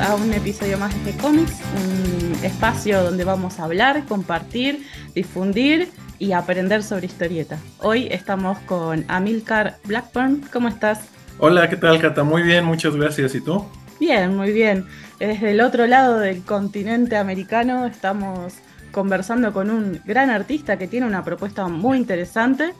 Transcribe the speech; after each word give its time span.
a 0.00 0.14
un 0.14 0.32
episodio 0.32 0.78
más 0.78 0.92
de 1.04 1.12
Comics, 1.16 1.54
un 1.74 2.44
espacio 2.44 3.02
donde 3.02 3.24
vamos 3.24 3.58
a 3.58 3.64
hablar, 3.64 4.04
compartir, 4.06 4.86
difundir 5.14 5.88
y 6.18 6.32
aprender 6.32 6.82
sobre 6.82 7.06
historieta. 7.06 7.58
Hoy 7.78 8.08
estamos 8.10 8.58
con 8.60 9.04
Amilcar 9.08 9.78
Blackburn. 9.84 10.42
¿Cómo 10.52 10.68
estás? 10.68 11.00
Hola, 11.38 11.68
¿qué 11.68 11.76
tal, 11.76 12.00
Cata? 12.00 12.22
Muy 12.22 12.42
bien, 12.42 12.64
muchas 12.64 12.94
gracias. 12.94 13.34
¿Y 13.34 13.40
tú? 13.40 13.64
Bien, 13.98 14.36
muy 14.36 14.52
bien. 14.52 14.86
Desde 15.18 15.50
el 15.50 15.60
otro 15.60 15.86
lado 15.86 16.18
del 16.18 16.42
continente 16.42 17.16
americano 17.16 17.86
estamos 17.86 18.54
conversando 18.92 19.52
con 19.52 19.70
un 19.70 20.00
gran 20.04 20.30
artista 20.30 20.78
que 20.78 20.86
tiene 20.86 21.06
una 21.06 21.24
propuesta 21.24 21.66
muy 21.68 21.98
interesante 21.98 22.74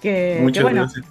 que, 0.00 0.38
Muchas 0.42 0.62
bueno, 0.62 0.82
gracias. 0.82 1.06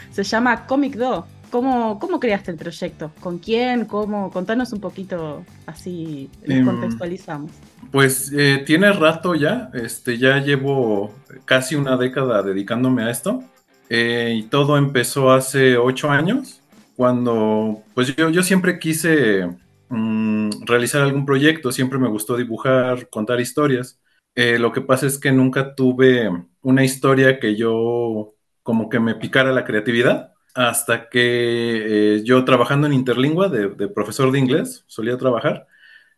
se 0.10 0.22
llama 0.24 0.66
Comic 0.66 0.96
Do. 0.96 1.26
¿Cómo, 1.54 2.00
¿Cómo 2.00 2.18
creaste 2.20 2.50
el 2.50 2.56
proyecto? 2.58 3.14
¿Con 3.20 3.38
quién? 3.38 3.86
¿Cómo? 3.86 4.30
Contanos 4.32 4.72
un 4.72 4.80
poquito, 4.80 5.46
así 5.66 6.32
nos 6.46 6.60
Em, 6.60 6.64
contextualizamos. 6.64 7.52
Pues 7.92 8.32
eh, 8.32 8.62
tiene 8.66 8.92
rato 8.92 9.34
ya, 9.36 9.70
este, 9.74 10.18
ya 10.18 10.38
llevo 10.40 11.24
casi 11.46 11.76
una 11.76 11.96
década 11.96 12.42
dedicándome 12.42 13.04
a 13.04 13.10
esto. 13.10 13.52
eh, 13.90 14.34
y 14.38 14.48
todo 14.50 14.78
empezó 14.78 15.32
hace 15.32 15.76
ocho 15.78 16.10
años, 16.10 16.64
cuando 16.96 17.86
pues 17.94 18.14
yo, 18.16 18.30
yo 18.30 18.42
siempre 18.42 18.78
quise 18.78 19.46
mm, 19.90 20.50
realizar 20.66 21.02
algún 21.02 21.26
proyecto, 21.26 21.72
siempre 21.72 21.98
me 21.98 22.08
gustó 22.08 22.36
dibujar, 22.36 23.08
contar 23.10 23.40
historias. 23.40 24.00
Eh, 24.34 24.58
lo 24.58 24.72
que 24.72 24.80
pasa 24.82 25.06
es 25.06 25.18
que 25.18 25.32
nunca 25.32 25.74
tuve 25.76 26.30
una 26.62 26.84
historia 26.84 27.38
que 27.40 27.56
yo 27.56 28.34
como 28.62 28.88
que 28.88 29.00
me 29.00 29.14
picara 29.16 29.52
la 29.52 29.64
creatividad. 29.64 30.33
Hasta 30.54 31.08
que 31.08 32.16
eh, 32.18 32.22
yo 32.24 32.44
trabajando 32.44 32.86
en 32.86 32.92
Interlingua 32.92 33.48
de, 33.48 33.68
profesor 33.88 34.30
de 34.30 34.38
inglés, 34.38 34.84
solía 34.86 35.18
trabajar, 35.18 35.66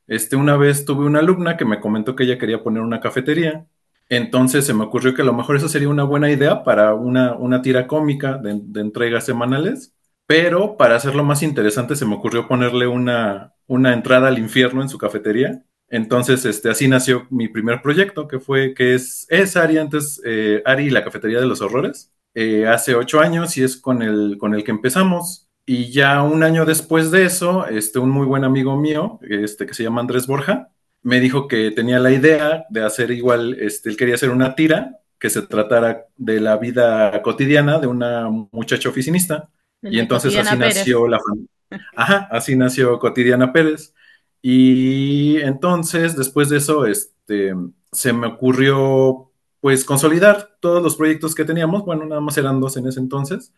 Este, 0.09 0.37
una 0.37 0.57
vez 0.59 0.87
tuve 0.87 1.07
una 1.07 1.21
alumna 1.21 1.57
que 1.59 1.67
me 1.67 1.81
comentó 1.81 2.17
que 2.17 2.25
ella 2.25 2.39
quería 2.39 2.63
poner 2.65 2.83
una 2.83 3.01
cafetería. 3.01 3.67
Entonces 4.11 4.67
se 4.67 4.75
me 4.75 4.85
ocurrió 4.85 5.15
que 5.15 5.23
a 5.23 5.27
lo 5.27 5.35
mejor 5.35 5.57
eso 5.57 5.69
sería 5.69 5.91
una 5.91 6.05
buena 6.05 6.31
idea 6.33 6.65
para 6.65 6.95
una, 6.95 7.35
una 7.37 7.63
tira 7.63 7.87
cómica 7.89 8.39
de, 8.39 8.61
de 8.63 8.81
entregas 8.83 9.27
semanales. 9.27 9.95
Pero 10.27 10.77
para 10.79 10.97
hacerlo 10.97 11.25
más 11.25 11.43
interesante 11.45 11.97
se 11.97 12.07
me 12.07 12.17
ocurrió 12.17 12.49
ponerle 12.49 12.87
una, 12.89 13.55
una 13.67 13.95
entrada 13.95 14.29
al 14.29 14.39
infierno 14.41 14.83
en 14.83 14.89
su 14.91 14.99
cafetería. 14.99 15.65
Entonces, 15.91 16.45
este, 16.47 16.71
así 16.71 16.89
nació 16.89 17.27
mi 17.31 17.49
primer 17.49 17.83
proyecto, 17.83 18.29
que 18.29 18.41
fue, 18.41 18.75
que 18.75 18.95
es, 18.95 19.27
es 19.31 19.57
Ari 19.57 19.79
antes, 19.79 20.21
eh, 20.25 20.63
Ari 20.67 20.87
y 20.87 20.91
la 20.91 21.05
cafetería 21.05 21.41
de 21.41 21.47
los 21.47 21.61
horrores. 21.63 22.13
Eh, 22.39 22.67
hace 22.67 22.95
ocho 22.95 23.21
años 23.21 23.57
y 23.57 23.63
es 23.65 23.79
con 23.79 24.03
el, 24.03 24.37
con 24.39 24.55
el 24.55 24.63
que 24.63 24.71
empezamos. 24.71 25.49
Y 25.65 25.91
ya 25.91 26.23
un 26.23 26.43
año 26.43 26.67
después 26.67 27.11
de 27.11 27.25
eso, 27.25 27.67
este, 27.67 27.99
un 27.99 28.11
muy 28.11 28.27
buen 28.27 28.45
amigo 28.45 28.77
mío, 28.77 29.19
este, 29.23 29.65
que 29.65 29.73
se 29.73 29.83
llama 29.83 30.03
Andrés 30.03 30.27
Borja, 30.27 30.69
me 31.03 31.19
dijo 31.19 31.49
que 31.49 31.71
tenía 31.71 31.99
la 31.99 32.13
idea 32.13 32.67
de 32.69 32.85
hacer 32.85 33.11
igual, 33.11 33.57
este, 33.59 33.89
él 33.89 33.97
quería 33.97 34.17
hacer 34.17 34.29
una 34.29 34.55
tira 34.55 34.99
que 35.19 35.31
se 35.31 35.43
tratara 35.43 36.05
de 36.19 36.41
la 36.41 36.59
vida 36.59 37.23
cotidiana 37.23 37.79
de 37.79 37.87
una 37.87 38.29
muchacha 38.53 38.91
oficinista. 38.91 39.49
Y 39.81 39.99
entonces 39.99 40.35
Cotidiana 40.35 40.51
así 40.51 40.59
Pérez. 40.59 40.77
nació 40.77 41.09
la 41.09 41.19
Ajá, 41.97 42.29
así 42.31 42.55
nació 42.55 42.99
Cotidiana 42.99 43.51
Pérez. 43.51 43.95
Y 44.43 45.39
entonces, 45.39 46.17
después 46.17 46.51
de 46.51 46.59
eso, 46.59 46.85
este, 46.85 47.55
se 47.91 48.13
me 48.13 48.27
ocurrió, 48.27 49.33
pues, 49.61 49.85
consolidar 49.85 50.57
todos 50.61 50.83
los 50.83 50.97
proyectos 50.97 51.35
que 51.35 51.45
teníamos. 51.45 51.85
Bueno, 51.85 52.07
nada 52.07 52.21
más 52.21 52.37
eran 52.39 52.61
dos 52.61 52.77
en 52.77 52.87
ese 52.87 53.01
entonces, 53.01 53.53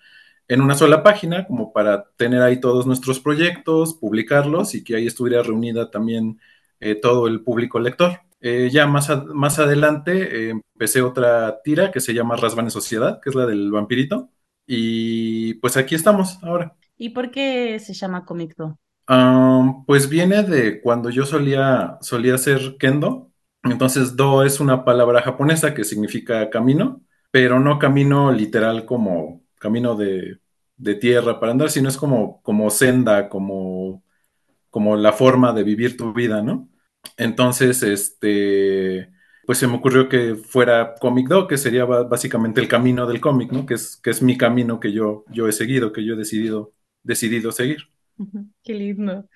en 0.48 0.60
una 0.62 0.74
sola 0.74 1.02
página, 1.02 1.46
como 1.46 1.72
para 1.72 2.04
tener 2.16 2.42
ahí 2.42 2.60
todos 2.60 2.86
nuestros 2.86 3.20
proyectos, 3.20 3.94
publicarlos 3.94 4.74
y 4.74 4.82
que 4.84 4.96
ahí 4.96 5.06
estuviera 5.06 5.42
reunida 5.42 5.90
también 5.90 6.40
eh, 6.80 6.94
todo 6.94 7.26
el 7.26 7.42
público 7.42 7.78
lector. 7.80 8.20
Eh, 8.40 8.70
ya 8.72 8.86
más, 8.86 9.10
a- 9.10 9.24
más 9.24 9.58
adelante 9.58 10.48
eh, 10.48 10.54
empecé 10.74 11.02
otra 11.02 11.60
tira 11.62 11.90
que 11.90 12.00
se 12.00 12.14
llama 12.14 12.36
Rasvan 12.36 12.66
en 12.66 12.70
Sociedad, 12.70 13.20
que 13.20 13.30
es 13.30 13.34
la 13.36 13.46
del 13.46 13.70
vampirito. 13.70 14.30
Y 14.66 15.54
pues 15.54 15.76
aquí 15.76 15.94
estamos 15.94 16.42
ahora. 16.42 16.74
¿Y 16.96 17.10
por 17.10 17.30
qué 17.30 17.78
se 17.80 17.94
llama 17.94 18.24
Comic 18.24 18.54
Do? 18.56 18.78
Am, 19.06 19.84
pues 19.86 20.08
viene 20.10 20.42
de 20.42 20.80
cuando 20.82 21.08
yo 21.10 21.24
solía, 21.24 21.96
solía 22.02 22.34
hacer 22.34 22.76
kendo. 22.78 23.27
Entonces, 23.72 24.16
do 24.16 24.42
es 24.44 24.60
una 24.60 24.84
palabra 24.84 25.22
japonesa 25.22 25.74
que 25.74 25.84
significa 25.84 26.50
camino, 26.50 27.02
pero 27.30 27.60
no 27.60 27.78
camino 27.78 28.32
literal 28.32 28.84
como 28.86 29.42
camino 29.56 29.96
de, 29.96 30.38
de 30.76 30.94
tierra 30.94 31.40
para 31.40 31.52
andar, 31.52 31.70
sino 31.70 31.88
es 31.88 31.96
como, 31.96 32.42
como 32.42 32.70
senda, 32.70 33.28
como, 33.28 34.04
como 34.70 34.96
la 34.96 35.12
forma 35.12 35.52
de 35.52 35.64
vivir 35.64 35.96
tu 35.96 36.12
vida, 36.12 36.42
¿no? 36.42 36.68
Entonces, 37.16 37.82
este, 37.82 39.10
pues 39.46 39.58
se 39.58 39.66
me 39.68 39.76
ocurrió 39.76 40.08
que 40.08 40.34
fuera 40.36 40.94
Comic 41.00 41.28
Do, 41.28 41.46
que 41.48 41.58
sería 41.58 41.84
básicamente 41.84 42.60
el 42.60 42.68
camino 42.68 43.06
del 43.06 43.20
cómic, 43.20 43.52
¿no? 43.52 43.66
Que 43.66 43.74
es, 43.74 43.96
que 43.96 44.10
es 44.10 44.22
mi 44.22 44.36
camino 44.38 44.80
que 44.80 44.92
yo, 44.92 45.24
yo 45.30 45.48
he 45.48 45.52
seguido, 45.52 45.92
que 45.92 46.04
yo 46.04 46.14
he 46.14 46.16
decidido, 46.16 46.74
decidido 47.02 47.52
seguir. 47.52 47.88
Qué 48.62 48.74
lindo. 48.74 49.28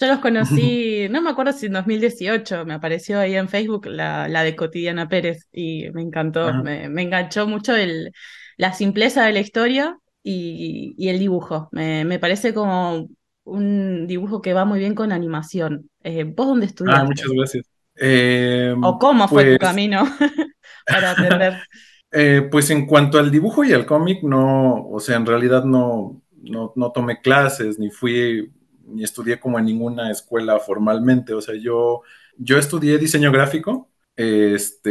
Yo 0.00 0.06
los 0.08 0.18
conocí, 0.20 1.06
no 1.10 1.20
me 1.22 1.30
acuerdo 1.30 1.52
si 1.52 1.66
en 1.66 1.72
2018, 1.74 2.64
me 2.64 2.74
apareció 2.74 3.20
ahí 3.20 3.34
en 3.36 3.48
Facebook 3.48 3.86
la, 3.86 4.26
la 4.28 4.42
de 4.42 4.56
Cotidiana 4.56 5.08
Pérez 5.08 5.48
y 5.52 5.90
me 5.92 6.02
encantó, 6.02 6.54
me, 6.54 6.88
me 6.88 7.02
enganchó 7.02 7.46
mucho 7.46 7.76
el, 7.76 8.12
la 8.56 8.72
simpleza 8.72 9.24
de 9.26 9.32
la 9.32 9.40
historia 9.40 9.98
y, 10.22 10.94
y 10.96 11.08
el 11.08 11.18
dibujo. 11.18 11.68
Me, 11.72 12.04
me 12.04 12.18
parece 12.18 12.54
como 12.54 13.08
un 13.44 14.06
dibujo 14.06 14.40
que 14.40 14.54
va 14.54 14.64
muy 14.64 14.78
bien 14.78 14.94
con 14.94 15.12
animación. 15.12 15.90
Eh, 16.02 16.24
¿vos 16.24 16.46
dónde 16.48 16.66
Ah, 16.84 17.04
estudiaste? 17.04 17.04
muchas 17.04 17.28
gracias. 17.30 17.66
Eh, 17.96 18.74
¿O 18.80 18.98
cómo 18.98 19.28
fue 19.28 19.44
tu 19.46 19.56
pues, 19.58 19.58
camino 19.58 20.04
para 20.88 21.12
aprender? 21.12 21.54
eh, 22.12 22.48
pues 22.50 22.70
en 22.70 22.86
cuanto 22.86 23.18
al 23.18 23.30
dibujo 23.30 23.64
y 23.64 23.72
al 23.72 23.86
cómic, 23.86 24.22
no, 24.22 24.86
o 24.88 25.00
sea, 25.00 25.16
en 25.16 25.26
realidad 25.26 25.64
no, 25.64 26.22
no, 26.42 26.72
no 26.76 26.92
tomé 26.92 27.20
clases, 27.20 27.78
ni 27.78 27.90
fui, 27.90 28.52
ni 28.92 29.04
estudié 29.04 29.40
como 29.40 29.58
en 29.58 29.66
ninguna 29.66 30.10
escuela 30.10 30.58
formalmente. 30.58 31.34
O 31.34 31.40
sea, 31.40 31.54
yo, 31.54 32.02
yo 32.36 32.58
estudié 32.58 32.98
diseño 32.98 33.32
gráfico, 33.32 33.88
este, 34.16 34.90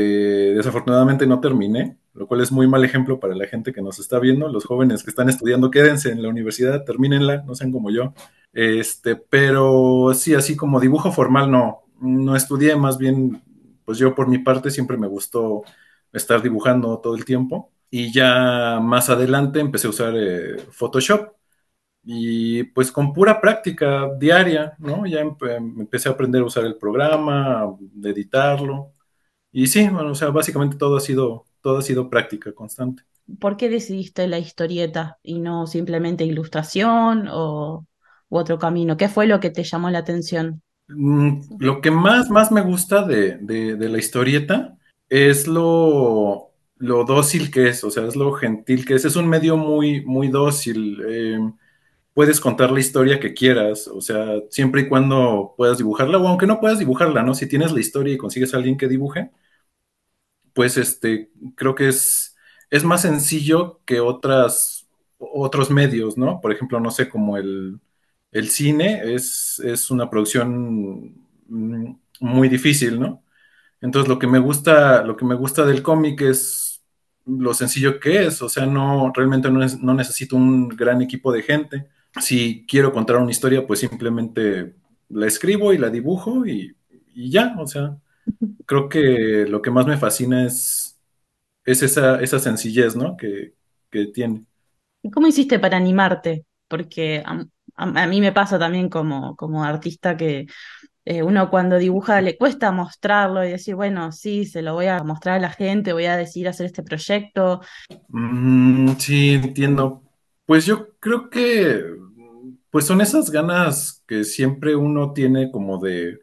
desafortunadamente 0.54 1.28
no 1.28 1.40
terminé, 1.40 1.98
lo 2.14 2.28
cual 2.28 2.42
es 2.42 2.52
muy 2.52 2.68
mal 2.68 2.84
ejemplo 2.84 3.20
para 3.20 3.36
la 3.36 3.48
gente 3.48 3.74
que 3.74 3.82
nos 3.82 4.00
está 4.00 4.20
viendo. 4.20 4.48
Los 4.50 4.66
jóvenes 4.66 5.04
que 5.04 5.10
están 5.10 5.30
estudiando, 5.30 5.72
quédense 5.72 6.12
en 6.12 6.22
la 6.22 6.30
universidad, 6.30 6.84
termínenla, 6.84 7.44
no 7.44 7.56
sean 7.56 7.72
como 7.72 7.92
yo. 7.92 8.14
Este, 8.54 9.16
pero 9.16 10.12
sí, 10.14 10.34
así 10.34 10.56
como 10.56 10.80
dibujo 10.80 11.12
formal 11.12 11.50
no, 11.52 11.84
no 12.02 12.36
estudié, 12.36 12.76
más 12.76 12.98
bien, 12.98 13.42
pues 13.86 13.98
yo 13.98 14.16
por 14.16 14.28
mi 14.28 14.40
parte 14.40 14.72
siempre 14.72 14.98
me 14.98 15.08
gustó 15.08 15.64
estar 16.14 16.42
dibujando 16.42 17.00
todo 17.00 17.16
el 17.16 17.26
tiempo. 17.26 17.72
Y 17.90 18.14
ya 18.14 18.80
más 18.82 19.10
adelante 19.10 19.60
empecé 19.60 19.88
a 19.88 19.90
usar 19.90 20.14
eh, 20.16 20.58
Photoshop 20.72 21.34
y 22.04 22.64
pues 22.66 22.92
con 22.92 23.14
pura 23.14 23.40
práctica 23.42 24.10
diaria, 24.20 24.76
¿no? 24.80 25.06
Ya 25.06 25.22
empe- 25.22 25.56
empecé 25.58 26.10
a 26.10 26.14
aprender 26.14 26.42
a 26.42 26.46
usar 26.46 26.66
el 26.66 26.78
programa, 26.78 27.62
a 27.64 27.76
editarlo. 28.04 28.94
Y 29.52 29.68
sí, 29.68 29.88
bueno, 29.90 30.12
o 30.12 30.16
sea, 30.16 30.30
básicamente 30.30 30.78
todo 30.78 30.98
ha 30.98 31.02
sido, 31.02 31.46
todo 31.62 31.80
ha 31.80 31.82
sido 31.84 32.10
práctica 32.10 32.54
constante. 32.54 33.04
¿Por 33.40 33.58
qué 33.58 33.70
decidiste 33.70 34.28
la 34.28 34.40
historieta 34.40 35.20
y 35.24 35.40
no 35.40 35.66
simplemente 35.68 36.24
ilustración 36.26 37.28
o 37.32 37.86
u 38.30 38.38
otro 38.38 38.60
camino? 38.60 38.98
¿Qué 38.98 39.10
fue 39.10 39.28
lo 39.28 39.40
que 39.40 39.50
te 39.50 39.64
llamó 39.64 39.90
la 39.90 40.00
atención? 40.00 40.62
Mm, 40.88 41.42
Lo 41.60 41.82
que 41.82 41.92
más, 41.92 42.30
más 42.30 42.52
me 42.52 42.62
gusta 42.62 43.04
de, 43.04 43.38
de- 43.38 43.76
de 43.76 43.90
la 43.90 43.98
historieta 44.00 44.78
es 45.10 45.48
lo, 45.48 46.52
lo 46.78 47.06
dócil 47.06 47.50
que 47.52 47.70
es, 47.70 47.84
o 47.84 47.92
sea, 47.92 48.06
es 48.08 48.16
lo 48.16 48.34
gentil 48.34 48.86
que 48.86 48.96
es. 48.96 49.06
Es 49.06 49.16
un 49.16 49.28
medio 49.28 49.58
muy, 49.58 50.04
muy 50.06 50.28
dócil. 50.30 51.02
eh, 51.08 51.40
puedes 52.14 52.40
contar 52.42 52.72
la 52.72 52.80
historia 52.80 53.20
que 53.20 53.34
quieras, 53.34 53.88
o 53.88 54.02
sea, 54.02 54.26
siempre 54.50 54.82
y 54.82 54.90
cuando 54.90 55.54
puedas 55.58 55.78
dibujarla, 55.78 56.18
o 56.18 56.28
aunque 56.28 56.48
no 56.48 56.60
puedas 56.60 56.80
dibujarla, 56.80 57.24
¿no? 57.24 57.34
Si 57.36 57.48
tienes 57.48 57.72
la 57.72 57.80
historia 57.80 58.14
y 58.14 58.18
consigues 58.18 58.54
a 58.54 58.58
alguien 58.58 58.78
que 58.78 58.88
dibuje, 58.88 59.32
pues 60.54 60.78
este, 60.78 61.32
creo 61.56 61.76
que 61.76 61.88
es, 61.90 62.36
es 62.70 62.84
más 62.84 63.02
sencillo 63.04 63.82
que 63.86 64.00
otras, 64.00 64.88
otros 65.18 65.70
medios, 65.72 66.18
¿no? 66.18 66.42
Por 66.42 66.52
ejemplo, 66.52 66.80
no 66.80 66.92
sé, 66.92 67.10
como 67.10 67.38
el, 67.38 67.80
el 68.32 68.50
cine 68.50 69.14
es, 69.14 69.60
es 69.64 69.90
una 69.92 70.10
producción 70.10 71.16
muy 72.20 72.50
difícil, 72.50 73.00
¿no? 73.00 73.24
Entonces 73.82 74.10
lo 74.10 74.20
que 74.20 74.28
me 74.28 74.40
gusta, 74.40 75.04
lo 75.04 75.18
que 75.18 75.26
me 75.26 75.36
gusta 75.36 75.66
del 75.66 75.84
cómic 75.84 76.22
es 76.22 76.84
lo 77.26 77.54
sencillo 77.54 78.00
que 78.00 78.26
es, 78.28 78.42
o 78.42 78.50
sea, 78.50 78.66
no, 78.68 79.12
realmente 79.16 79.52
no, 79.52 79.64
es- 79.64 79.80
no 79.82 79.94
necesito 79.94 80.36
un 80.38 80.70
gran 80.70 81.02
equipo 81.02 81.32
de 81.34 81.44
gente. 81.44 81.88
Si 82.20 82.66
quiero 82.68 82.92
contar 82.92 83.18
una 83.18 83.32
historia, 83.32 83.66
pues 83.66 83.80
simplemente 83.80 84.76
la 85.10 85.28
escribo 85.28 85.74
y 85.74 85.78
la 85.78 85.90
dibujo 85.90 86.46
y, 86.46 86.76
y 87.14 87.30
ya, 87.30 87.56
o 87.58 87.68
sea, 87.68 87.98
creo 88.66 88.90
que 88.90 89.46
lo 89.48 89.62
que 89.62 89.72
más 89.72 89.86
me 89.86 89.98
fascina 89.98 90.46
es, 90.46 91.00
es 91.66 91.84
esa, 91.84 92.22
esa 92.22 92.40
sencillez, 92.40 92.96
¿no? 92.96 93.16
Que, 93.18 93.54
que 93.90 94.08
tiene. 94.08 94.46
¿Y 95.04 95.12
cómo 95.12 95.28
hiciste 95.28 95.60
para 95.60 95.78
animarte? 95.78 96.46
Porque 96.68 97.24
am, 97.26 97.50
a, 97.76 98.08
mí 98.08 98.22
me 98.22 98.32
pasa 98.32 98.60
también 98.60 98.90
como, 98.90 99.36
como 99.36 99.64
artista 99.64 100.16
que 100.16 100.48
eh, 101.04 101.24
uno 101.24 101.50
cuando 101.50 101.78
dibuja 101.78 102.22
le 102.22 102.38
cuesta 102.38 102.72
mostrarlo 102.72 103.44
y 103.44 103.52
decir, 103.52 103.76
bueno, 103.76 104.12
sí, 104.12 104.46
se 104.46 104.62
lo 104.62 104.74
voy 104.74 104.86
a 104.86 105.04
mostrar 105.04 105.38
a 105.38 105.40
la 105.40 105.50
gente, 105.50 105.94
voy 105.94 106.06
a 106.06 106.18
decidir 106.18 106.48
hacer 106.48 106.68
este 106.68 106.84
proyecto. 106.84 107.62
Mm, 108.10 108.94
sí, 108.98 109.32
entiendo. 109.32 110.04
Pues 110.46 110.66
yo 110.66 110.96
creo 111.00 111.30
que 111.30 111.82
pues 112.70 112.86
son 112.86 113.02
esas 113.02 113.32
ganas 113.32 114.04
que 114.08 114.24
siempre 114.24 114.76
uno 114.76 115.14
tiene 115.14 115.52
como 115.52 115.78
de, 115.80 116.20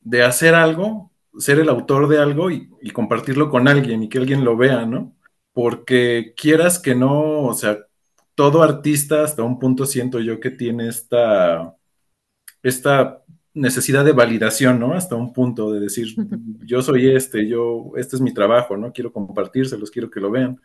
de 0.00 0.24
hacer 0.24 0.54
algo, 0.54 1.12
ser 1.38 1.60
el 1.60 1.68
autor 1.70 2.08
de 2.08 2.18
algo 2.20 2.50
y, 2.50 2.70
y 2.82 2.90
compartirlo 2.92 3.50
con 3.50 3.68
alguien 3.68 4.02
y 4.04 4.08
que 4.10 4.18
alguien 4.18 4.44
lo 4.44 4.56
vea, 4.56 4.86
¿no? 4.86 5.16
Porque 5.52 6.34
quieras 6.36 6.78
que 6.80 6.94
no, 6.94 7.42
o 7.44 7.54
sea, 7.54 7.78
todo 8.34 8.62
artista 8.62 9.24
hasta 9.24 9.42
un 9.44 9.58
punto 9.60 9.86
siento 9.86 10.20
yo 10.20 10.40
que 10.40 10.50
tiene 10.50 10.88
esta, 10.88 11.76
esta 12.62 13.22
necesidad 13.54 14.04
de 14.04 14.12
validación, 14.12 14.80
¿no? 14.80 14.94
Hasta 14.94 15.16
un 15.16 15.32
punto 15.32 15.72
de 15.72 15.80
decir, 15.80 16.08
yo 16.64 16.82
soy 16.82 17.10
este, 17.14 17.48
yo, 17.48 17.92
este 17.96 18.16
es 18.16 18.22
mi 18.22 18.34
trabajo, 18.34 18.76
¿no? 18.76 18.92
Quiero 18.92 19.12
compartírselos, 19.12 19.90
quiero 19.90 20.10
que 20.10 20.20
lo 20.20 20.30
vean. 20.30 20.60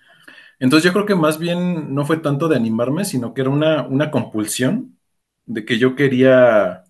Entonces 0.60 0.86
yo 0.86 0.94
creo 0.94 1.06
que 1.06 1.16
más 1.16 1.40
bien 1.40 1.94
no 1.96 2.06
fue 2.06 2.18
tanto 2.18 2.48
de 2.48 2.56
animarme, 2.58 3.06
sino 3.06 3.34
que 3.34 3.42
era 3.42 3.50
una, 3.50 3.88
una 3.88 4.12
compulsión 4.12 4.98
de 5.46 5.66
que 5.66 5.80
yo 5.80 5.96
quería, 5.96 6.84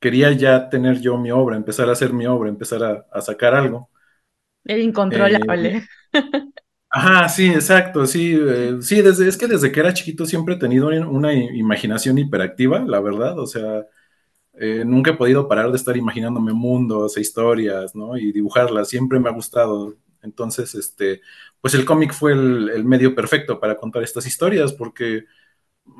quería 0.00 0.32
ya 0.32 0.68
tener 0.70 1.00
yo 1.00 1.18
mi 1.18 1.30
obra, 1.30 1.56
empezar 1.56 1.88
a 1.88 1.92
hacer 1.92 2.12
mi 2.12 2.26
obra, 2.26 2.48
empezar 2.50 2.82
a, 2.84 3.06
a 3.12 3.20
sacar 3.20 3.54
algo. 3.54 3.90
Era 4.64 4.78
incontrolable. 4.82 5.42
Eh, 5.60 5.82
ajá, 6.88 7.28
sí, 7.28 7.46
exacto, 7.50 8.06
sí, 8.06 8.36
eh, 8.38 8.78
sí, 8.82 9.02
desde, 9.02 9.28
es 9.28 9.36
que 9.36 9.46
desde 9.46 9.70
que 9.72 9.80
era 9.80 9.94
chiquito 9.94 10.26
siempre 10.26 10.54
he 10.54 10.58
tenido 10.58 10.88
una 10.88 11.32
imaginación 11.34 12.18
hiperactiva, 12.18 12.80
la 12.80 13.00
verdad, 13.00 13.38
o 13.38 13.46
sea, 13.46 13.86
eh, 14.54 14.84
nunca 14.86 15.12
he 15.12 15.14
podido 15.16 15.48
parar 15.48 15.70
de 15.70 15.76
estar 15.78 15.96
imaginándome 15.96 16.52
mundos 16.52 17.16
e 17.16 17.22
historias, 17.22 17.94
¿no? 17.96 18.16
Y 18.18 18.32
dibujarlas, 18.32 18.88
siempre 18.88 19.20
me 19.20 19.28
ha 19.30 19.32
gustado. 19.32 19.96
Entonces, 20.22 20.74
este, 20.74 21.22
pues 21.60 21.74
el 21.74 21.84
cómic 21.84 22.12
fue 22.12 22.32
el, 22.32 22.70
el, 22.70 22.84
medio 22.84 23.14
perfecto 23.14 23.60
para 23.60 23.76
contar 23.76 24.02
estas 24.02 24.26
historias, 24.26 24.72
porque, 24.72 25.24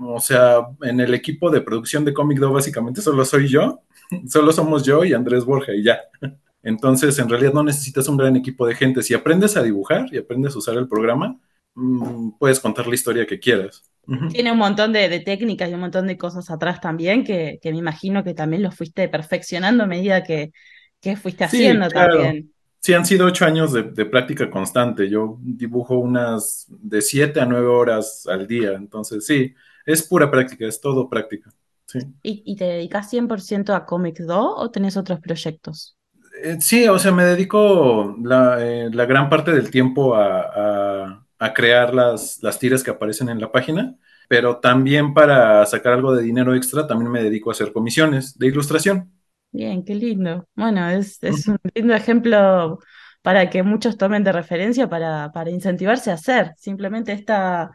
o 0.01 0.21
sea, 0.21 0.67
en 0.83 1.01
el 1.01 1.13
equipo 1.15 1.51
de 1.51 1.61
producción 1.61 2.05
de 2.05 2.15
Comic 2.15 2.39
Do 2.39 2.53
básicamente 2.53 3.03
solo 3.03 3.25
soy 3.25 3.49
yo, 3.49 3.81
solo 4.29 4.53
somos 4.53 4.85
yo 4.85 5.05
y 5.05 5.13
Andrés 5.13 5.45
Borja 5.45 5.75
y 5.75 5.83
ya. 5.83 6.01
Entonces, 6.63 7.19
en 7.19 7.29
realidad 7.29 7.53
no 7.53 7.63
necesitas 7.63 8.07
un 8.09 8.19
gran 8.19 8.37
equipo 8.37 8.67
de 8.67 8.75
gente. 8.75 9.03
Si 9.03 9.15
aprendes 9.15 9.57
a 9.57 9.63
dibujar 9.63 10.07
y 10.13 10.19
aprendes 10.19 10.55
a 10.55 10.59
usar 10.59 10.77
el 10.77 10.89
programa, 10.89 11.39
mmm, 11.75 12.33
puedes 12.39 12.61
contar 12.61 12.87
la 12.87 12.95
historia 12.95 13.27
que 13.27 13.39
quieras. 13.41 13.83
Tiene 14.31 14.51
un 14.51 14.59
montón 14.59 14.93
de, 14.93 15.09
de, 15.09 15.21
técnicas 15.21 15.71
y 15.71 15.75
un 15.75 15.81
montón 15.81 16.07
de 16.07 16.19
cosas 16.19 16.51
atrás 16.51 16.81
también 16.81 17.23
que, 17.23 17.61
que, 17.63 17.71
me 17.71 17.79
imagino 17.79 18.25
que 18.25 18.35
también 18.35 18.63
lo 18.63 18.73
fuiste 18.73 19.09
perfeccionando 19.09 19.85
a 19.85 19.87
medida 19.87 20.25
que, 20.25 20.53
que 21.01 21.17
fuiste 21.17 21.45
haciendo 21.45 21.87
sí, 21.87 21.93
claro. 21.93 22.15
también. 22.15 22.53
Sí, 22.81 22.95
han 22.95 23.05
sido 23.05 23.27
ocho 23.27 23.45
años 23.45 23.73
de, 23.73 23.83
de, 23.83 24.07
práctica 24.07 24.51
constante. 24.51 25.09
Yo 25.09 25.39
dibujo 25.41 25.99
unas 25.99 26.67
de 26.69 27.03
siete 27.03 27.41
a 27.41 27.47
nueve 27.47 27.67
horas 27.67 28.27
al 28.27 28.47
día. 28.47 28.73
Entonces, 28.73 29.27
sí, 29.27 29.55
es 29.85 30.03
pura 30.03 30.31
práctica, 30.31 30.67
es 30.67 30.81
todo 30.81 31.09
práctica. 31.09 31.51
Sí. 31.87 31.99
¿Y, 32.23 32.43
y 32.47 32.57
te 32.57 32.65
dedicas 32.65 33.13
100% 33.13 33.75
a 33.75 33.85
Comic 33.85 34.21
Do 34.21 34.57
o 34.57 34.71
tenés 34.71 34.97
otros 34.97 35.21
proyectos? 35.21 35.99
Eh, 36.43 36.57
sí, 36.61 36.87
o 36.89 36.99
sea, 36.99 37.13
me 37.13 37.25
dedico 37.25 38.17
la, 38.23 38.65
eh, 38.65 38.89
la 38.93 39.05
gran 39.05 39.29
parte 39.29 39.53
del 39.53 39.71
tiempo 39.71 40.15
a, 40.15 40.41
a, 40.41 41.27
a 41.39 41.55
crear 41.55 41.95
las, 41.95 42.39
las, 42.43 42.59
tiras 42.59 42.83
que 42.83 42.91
aparecen 42.93 43.29
en 43.29 43.41
la 43.41 43.51
página, 43.53 43.97
pero 44.29 44.59
también 44.59 45.13
para 45.13 45.67
sacar 45.67 45.93
algo 45.95 46.15
de 46.15 46.23
dinero 46.23 46.55
extra, 46.55 46.87
también 46.87 47.11
me 47.11 47.23
dedico 47.23 47.51
a 47.51 47.53
hacer 47.53 47.73
comisiones 47.73 48.39
de 48.39 48.47
ilustración. 48.47 49.13
Bien, 49.53 49.85
qué 49.85 49.95
lindo. 49.95 50.49
Bueno, 50.55 50.89
es, 50.91 51.23
es 51.23 51.49
un 51.49 51.59
lindo 51.75 51.95
ejemplo 51.95 52.79
para 53.23 53.51
que 53.51 53.63
muchos 53.63 53.99
tomen 53.99 54.25
de 54.25 54.33
referencia 54.33 54.89
para, 54.89 55.31
para 55.33 55.51
incentivarse 55.51 56.11
a 56.11 56.15
hacer. 56.15 56.53
Simplemente 56.57 57.13
está 57.13 57.71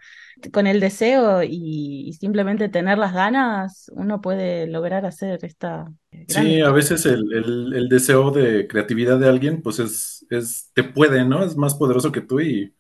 con 0.52 0.68
el 0.68 0.80
deseo 0.80 1.44
y, 1.44 2.08
y, 2.08 2.14
simplemente 2.14 2.70
tener 2.70 2.98
las 2.98 3.14
ganas, 3.14 3.92
uno 3.94 4.22
puede 4.22 4.68
lograr 4.68 5.06
hacer 5.06 5.40
esta. 5.44 5.92
Sí, 6.28 6.62
a 6.62 6.72
veces 6.72 7.06
el, 7.06 7.32
el, 7.34 7.74
el, 7.74 7.90
deseo 7.90 8.32
de 8.32 8.68
creatividad 8.68 9.20
de 9.20 9.30
alguien, 9.30 9.62
pues 9.62 9.80
es, 9.80 10.26
es, 10.30 10.72
te 10.74 10.84
puede, 10.84 11.26
¿no? 11.26 11.44
Es 11.44 11.56
más 11.56 11.76
poderoso 11.76 12.12
que 12.12 12.22
tú 12.22 12.40
y, 12.40 12.74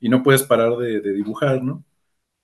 y 0.00 0.08
no 0.08 0.22
puedes 0.22 0.44
parar 0.44 0.76
de, 0.76 1.00
de 1.00 1.12
dibujar, 1.12 1.62
¿no? 1.62 1.84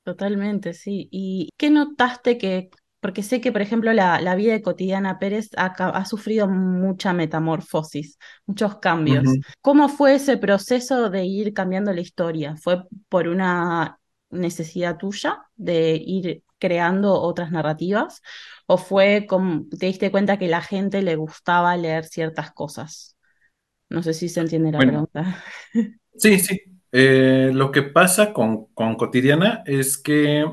Totalmente, 0.02 0.72
sí. 0.72 1.08
¿Y 1.12 1.50
qué 1.56 1.70
notaste 1.70 2.38
que 2.38 2.70
porque 3.00 3.22
sé 3.22 3.40
que, 3.40 3.50
por 3.50 3.62
ejemplo, 3.62 3.92
la, 3.92 4.20
la 4.20 4.34
vida 4.34 4.52
de 4.52 4.62
cotidiana 4.62 5.18
Pérez 5.18 5.50
ha, 5.56 5.66
ha, 5.66 6.04
sufrido 6.04 6.46
mucha 6.48 7.12
metamorfosis, 7.12 8.18
muchos 8.46 8.78
cambios. 8.78 9.26
Uh 9.26 9.30
-huh. 9.30 9.44
¿Cómo 9.62 9.88
fue 9.88 10.14
ese 10.14 10.36
proceso 10.36 11.08
de 11.08 11.24
ir 11.24 11.54
cambiando 11.54 11.92
la 11.92 12.02
historia? 12.02 12.56
¿Fue 12.56 12.84
por 13.08 13.26
una 13.26 13.98
necesidad 14.28 14.98
tuya 14.98 15.38
de 15.56 15.96
ir 15.96 16.42
creando 16.58 17.14
otras 17.14 17.50
narrativas? 17.50 18.20
¿O 18.66 18.76
fue 18.76 19.26
como 19.26 19.66
te 19.66 19.86
diste 19.86 20.10
cuenta 20.10 20.38
que 20.38 20.48
la 20.48 20.60
gente 20.60 21.02
le 21.02 21.16
gustaba 21.16 21.76
leer 21.76 22.04
ciertas 22.04 22.52
cosas? 22.52 23.16
No 23.88 24.02
sé 24.02 24.12
si 24.12 24.28
se 24.28 24.40
entiende 24.40 24.72
la 24.72 24.78
bueno, 24.78 25.06
pregunta. 25.08 25.42
Sí, 26.16 26.38
sí. 26.38 26.60
Eh, 26.92 27.50
lo 27.54 27.70
que 27.70 27.82
pasa 27.82 28.32
con, 28.32 28.66
con 28.74 28.96
Cotidiana 28.96 29.62
es 29.64 29.96
que 29.96 30.44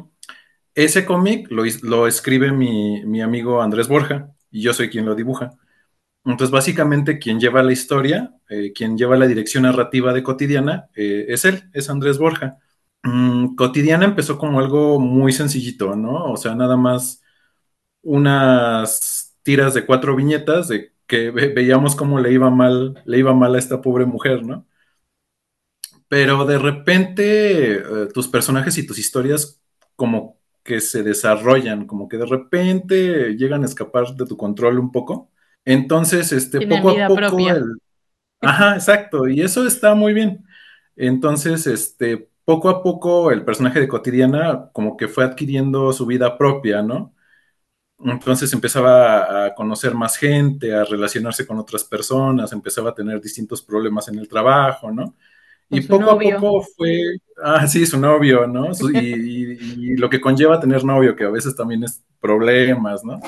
ese 0.77 1.05
cómic 1.05 1.47
lo, 1.49 2.07
escribe 2.07 2.51
mi, 2.51 3.03
mi, 3.03 3.21
amigo 3.21 3.63
Andrés 3.63 3.87
Borja 3.87 4.31
y 4.51 4.61
yo 4.61 4.73
soy 4.73 4.89
quien 4.89 5.05
lo 5.05 5.15
dibuja. 5.15 5.51
Entonces, 6.25 6.51
básicamente, 6.51 7.19
quien 7.19 7.39
lleva 7.39 7.63
la 7.63 7.71
historia, 7.73 8.35
eh, 8.49 8.73
quien 8.73 8.97
lleva 8.97 9.17
la 9.17 9.27
dirección 9.27 9.63
narrativa 9.63 10.13
de 10.13 10.23
Cotidiana, 10.23 10.89
eh, 10.95 11.25
es 11.29 11.45
él, 11.45 11.63
es 11.73 11.89
Andrés 11.89 12.19
Borja. 12.19 12.59
Mm, 13.03 13.55
Cotidiana 13.55 14.05
empezó 14.05 14.37
como 14.37 14.59
algo 14.59 14.99
muy 14.99 15.33
sencillito, 15.33 15.95
¿no? 15.95 16.25
O 16.31 16.37
sea, 16.37 16.55
nada 16.55 16.77
más 16.77 17.23
unas 18.03 19.35
tiras 19.43 19.73
de 19.73 19.85
cuatro 19.85 20.15
viñetas 20.15 20.67
de 20.69 20.93
que 21.07 21.31
ve 21.31 21.49
veíamos 21.49 21.95
cómo 21.95 22.19
le 22.19 22.31
iba 22.33 22.49
mal, 22.51 23.01
le 23.05 23.19
iba 23.19 23.33
mal 23.33 23.55
a 23.55 23.59
esta 23.59 23.81
pobre 23.81 24.05
mujer, 24.05 24.45
¿no? 24.45 24.67
Pero 26.07 26.45
de 26.45 26.57
repente 26.59 27.73
eh, 27.77 28.07
tus 28.13 28.27
personajes 28.27 28.77
y 28.77 28.85
tus 28.87 28.99
historias 28.99 29.61
como 29.95 30.37
que 30.67 30.81
se 30.81 31.01
desarrollan, 31.01 31.87
como 31.87 32.09
que 32.09 32.17
de 32.17 32.25
repente 32.25 33.37
llegan 33.37 33.63
a 33.63 33.67
escapar 33.67 34.13
de 34.13 34.25
tu 34.25 34.35
control 34.35 34.79
un 34.79 34.91
poco. 34.91 35.31
Entonces, 35.63 36.33
este, 36.33 36.67
poco 36.67 36.89
a 36.89 37.07
poco. 37.07 37.39
El... 37.39 37.63
Ajá, 38.41 38.75
exacto, 38.75 39.29
y 39.29 39.41
eso 39.41 39.65
está 39.65 39.95
muy 39.95 40.13
bien. 40.13 40.45
Entonces, 40.97 41.67
este, 41.67 42.29
poco 42.43 42.67
a 42.69 42.83
poco 42.83 43.31
el 43.31 43.45
personaje 43.45 43.79
de 43.79 43.87
cotidiana 43.87 44.69
como 44.73 44.97
que 44.97 45.07
fue 45.07 45.23
adquiriendo 45.23 45.93
su 45.93 46.05
vida 46.05 46.37
propia, 46.37 46.81
¿no? 46.81 47.13
Entonces 47.99 48.51
empezaba 48.53 49.45
a 49.45 49.55
conocer 49.55 49.95
más 49.95 50.17
gente, 50.17 50.75
a 50.75 50.83
relacionarse 50.83 51.47
con 51.47 51.57
otras 51.59 51.85
personas, 51.85 52.51
empezaba 52.51 52.89
a 52.91 52.93
tener 52.93 53.21
distintos 53.21 53.61
problemas 53.61 54.09
en 54.09 54.19
el 54.19 54.27
trabajo, 54.27 54.91
¿no? 54.91 55.15
Y 55.69 55.81
poco 55.81 56.05
novio. 56.05 56.37
a 56.37 56.39
poco 56.39 56.65
fue, 56.77 57.17
ah, 57.43 57.67
sí, 57.67 57.85
su 57.85 57.99
novio, 57.99 58.47
¿no? 58.47 58.71
Y, 58.93 58.97
y, 58.97 59.97
lo 59.97 60.09
que 60.09 60.21
conlleva 60.21 60.59
tener 60.59 60.85
novio, 60.85 61.15
que 61.15 61.25
a 61.25 61.29
veces 61.29 61.55
también 61.55 61.83
es 61.83 62.03
problemas, 62.21 63.03
¿no? 63.03 63.19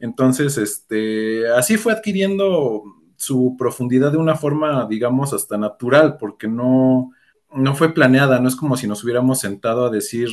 Entonces, 0.00 0.58
este, 0.58 1.48
así 1.52 1.76
fue 1.76 1.92
adquiriendo 1.92 2.82
su 3.16 3.54
profundidad 3.58 4.12
de 4.12 4.18
una 4.18 4.34
forma, 4.34 4.86
digamos, 4.88 5.32
hasta 5.32 5.58
natural, 5.58 6.16
porque 6.18 6.48
no, 6.48 7.12
no 7.52 7.74
fue 7.74 7.92
planeada, 7.92 8.40
no 8.40 8.48
es 8.48 8.56
como 8.56 8.76
si 8.76 8.86
nos 8.88 9.04
hubiéramos 9.04 9.40
sentado 9.40 9.86
a 9.86 9.90
decir, 9.90 10.28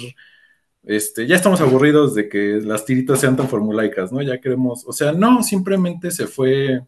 este, 0.83 1.27
ya 1.27 1.35
estamos 1.35 1.59
aburridos 1.61 2.15
de 2.15 2.29
que 2.29 2.61
las 2.63 2.85
tiritas 2.85 3.19
sean 3.19 3.35
tan 3.35 3.49
formulaicas, 3.49 4.11
¿no? 4.11 4.21
Ya 4.21 4.39
queremos, 4.39 4.85
o 4.87 4.93
sea, 4.93 5.11
no, 5.11 5.43
simplemente 5.43 6.11
se 6.11 6.27
fue 6.27 6.81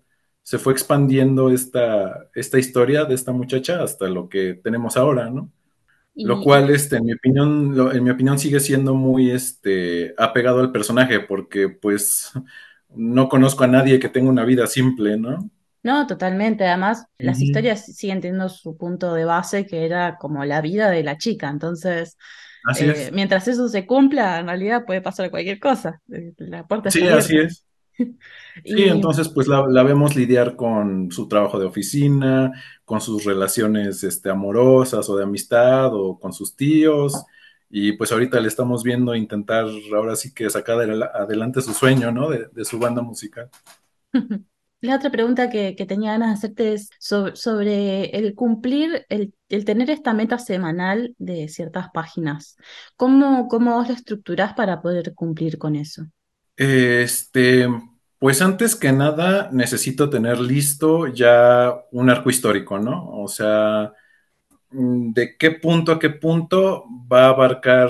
se 0.49 0.57
fue 0.57 0.73
expandiendo 0.73 1.51
esta, 1.51 2.27
esta 2.33 2.57
historia 2.57 3.05
de 3.05 3.13
esta 3.13 3.31
muchacha 3.31 3.83
hasta 3.83 4.07
lo 4.07 4.29
que 4.29 4.55
tenemos 4.55 4.97
ahora, 4.97 5.29
¿no? 5.29 5.51
Y... 6.15 6.25
Lo 6.25 6.41
cual, 6.41 6.71
este, 6.71 6.95
en 6.95 7.05
mi 7.05 7.13
opinión, 7.13 7.77
lo, 7.77 7.93
en 7.93 8.03
mi 8.03 8.09
opinión 8.09 8.39
sigue 8.39 8.59
siendo 8.59 8.95
muy 8.95 9.29
este, 9.29 10.15
apegado 10.17 10.61
al 10.61 10.71
personaje, 10.71 11.19
porque 11.19 11.69
pues 11.69 12.31
no 12.95 13.29
conozco 13.29 13.63
a 13.63 13.67
nadie 13.67 13.99
que 13.99 14.09
tenga 14.09 14.31
una 14.31 14.43
vida 14.43 14.65
simple, 14.65 15.17
¿no? 15.17 15.51
No, 15.83 16.07
totalmente. 16.07 16.65
Además, 16.65 17.01
uh 17.01 17.03
-huh. 17.03 17.25
las 17.27 17.39
historias 17.39 17.85
siguen 17.85 18.19
teniendo 18.19 18.49
su 18.49 18.75
punto 18.75 19.13
de 19.13 19.25
base, 19.25 19.67
que 19.67 19.85
era 19.85 20.17
como 20.17 20.43
la 20.45 20.61
vida 20.61 20.89
de 20.89 21.03
la 21.03 21.19
chica. 21.19 21.47
Entonces, 21.47 22.17
eh, 22.79 23.11
mientras 23.13 23.47
eso 23.47 23.69
se 23.69 23.85
cumpla, 23.85 24.39
en 24.39 24.47
realidad 24.47 24.83
puede 24.83 25.01
pasar 25.01 25.29
cualquier 25.29 25.59
cosa. 25.59 26.01
Eh, 26.11 26.33
la 26.37 26.65
puerta 26.65 26.89
sí, 26.89 27.05
así 27.05 27.37
es. 27.37 27.68
Sí, 28.65 28.83
entonces 28.83 29.29
pues 29.29 29.47
la, 29.47 29.65
la, 29.69 29.83
vemos 29.83 30.17
lidiar 30.17 30.57
con 30.57 31.11
su 31.11 31.29
trabajo 31.29 31.57
de 31.57 31.65
oficina, 31.65 32.51
con 32.83 32.99
sus 32.99 33.23
relaciones 33.23 34.03
este, 34.03 34.29
amorosas 34.29 35.07
o 35.07 35.15
de 35.15 35.23
amistad 35.23 35.93
o 35.93 36.19
con 36.19 36.33
sus 36.33 36.57
tíos 36.57 37.25
y 37.69 37.93
pues 37.93 38.11
ahorita 38.11 38.39
le 38.39 38.47
estamos 38.47 38.83
viendo 38.83 39.15
intentar 39.15 39.67
ahora 39.95 40.15
sí 40.15 40.33
que 40.33 40.49
sacar 40.49 40.79
adelante 40.79 41.61
su 41.61 41.73
sueño, 41.73 42.11
¿no? 42.11 42.29
De, 42.29 42.65
su 42.65 42.79
banda 42.79 43.01
musical. 43.01 43.49
La 44.81 44.95
otra 44.95 45.11
pregunta 45.11 45.49
que, 45.49 45.73
tenía 45.87 46.13
ganas 46.13 46.29
de 46.29 46.33
hacerte 46.35 46.73
es 46.73 46.89
sobre, 46.99 48.17
el 48.17 48.33
cumplir, 48.33 49.05
el, 49.09 49.33
tener 49.65 49.89
esta 49.89 50.13
meta 50.13 50.39
semanal 50.39 51.15
de 51.17 51.49
ciertas 51.49 51.89
páginas. 51.93 52.55
¿Cómo, 52.95 53.49
cómo 53.49 53.75
vos 53.75 53.89
lo 53.89 53.93
estructurás 53.93 54.53
para 54.53 54.81
poder 54.81 55.13
cumplir 55.13 55.57
con 55.57 55.75
eso? 55.75 56.05
Este, 56.59 57.67
pues 58.19 58.41
antes 58.41 58.75
que 58.75 58.91
nada 58.91 59.49
necesito 59.51 60.09
tener 60.09 60.39
listo 60.39 61.07
ya 61.07 61.73
un 61.91 62.09
arco 62.09 62.29
histórico, 62.29 62.77
¿no? 62.79 63.09
O 63.11 63.27
sea, 63.27 63.93
Mm, 64.71 65.13
de 65.13 65.37
qué 65.37 65.51
punto 65.51 65.91
a 65.93 65.99
qué 65.99 66.09
punto 66.09 66.85
va 67.11 67.25
a 67.25 67.29
abarcar 67.29 67.89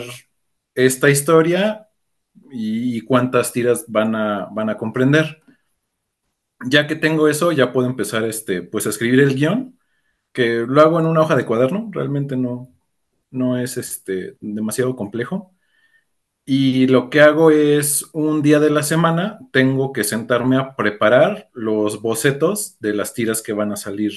esta 0.75 1.09
historia 1.09 1.89
y 2.51 3.01
cuántas 3.01 3.51
tiras 3.53 3.85
van 3.87 4.15
a, 4.15 4.47
van 4.51 4.69
a 4.69 4.77
comprender. 4.77 5.41
Ya 6.65 6.87
que 6.87 6.95
tengo 6.95 7.27
eso, 7.29 7.51
ya 7.51 7.71
puedo 7.71 7.87
empezar 7.87 8.23
este, 8.25 8.61
pues 8.61 8.85
a 8.85 8.89
escribir 8.89 9.21
el 9.21 9.35
guion, 9.35 9.79
que 10.33 10.65
lo 10.67 10.81
hago 10.81 10.99
en 10.99 11.05
una 11.07 11.21
hoja 11.21 11.35
de 11.35 11.45
cuaderno, 11.45 11.89
realmente 11.91 12.35
no, 12.37 12.73
no 13.31 13.57
es 13.57 13.77
este, 13.77 14.37
demasiado 14.41 14.95
complejo. 14.95 15.53
Y 16.51 16.87
lo 16.87 17.09
que 17.09 17.21
hago 17.21 17.51
es 17.51 18.09
un 18.11 18.41
día 18.41 18.59
de 18.59 18.71
la 18.71 18.81
semana, 18.81 19.39
tengo 19.51 19.93
que 19.93 20.03
sentarme 20.03 20.57
a 20.57 20.75
preparar 20.75 21.49
los 21.53 22.01
bocetos 22.01 22.79
de 22.79 22.95
las 22.95 23.13
tiras 23.13 23.43
que 23.43 23.53
van 23.53 23.71
a 23.71 23.75
salir 23.75 24.13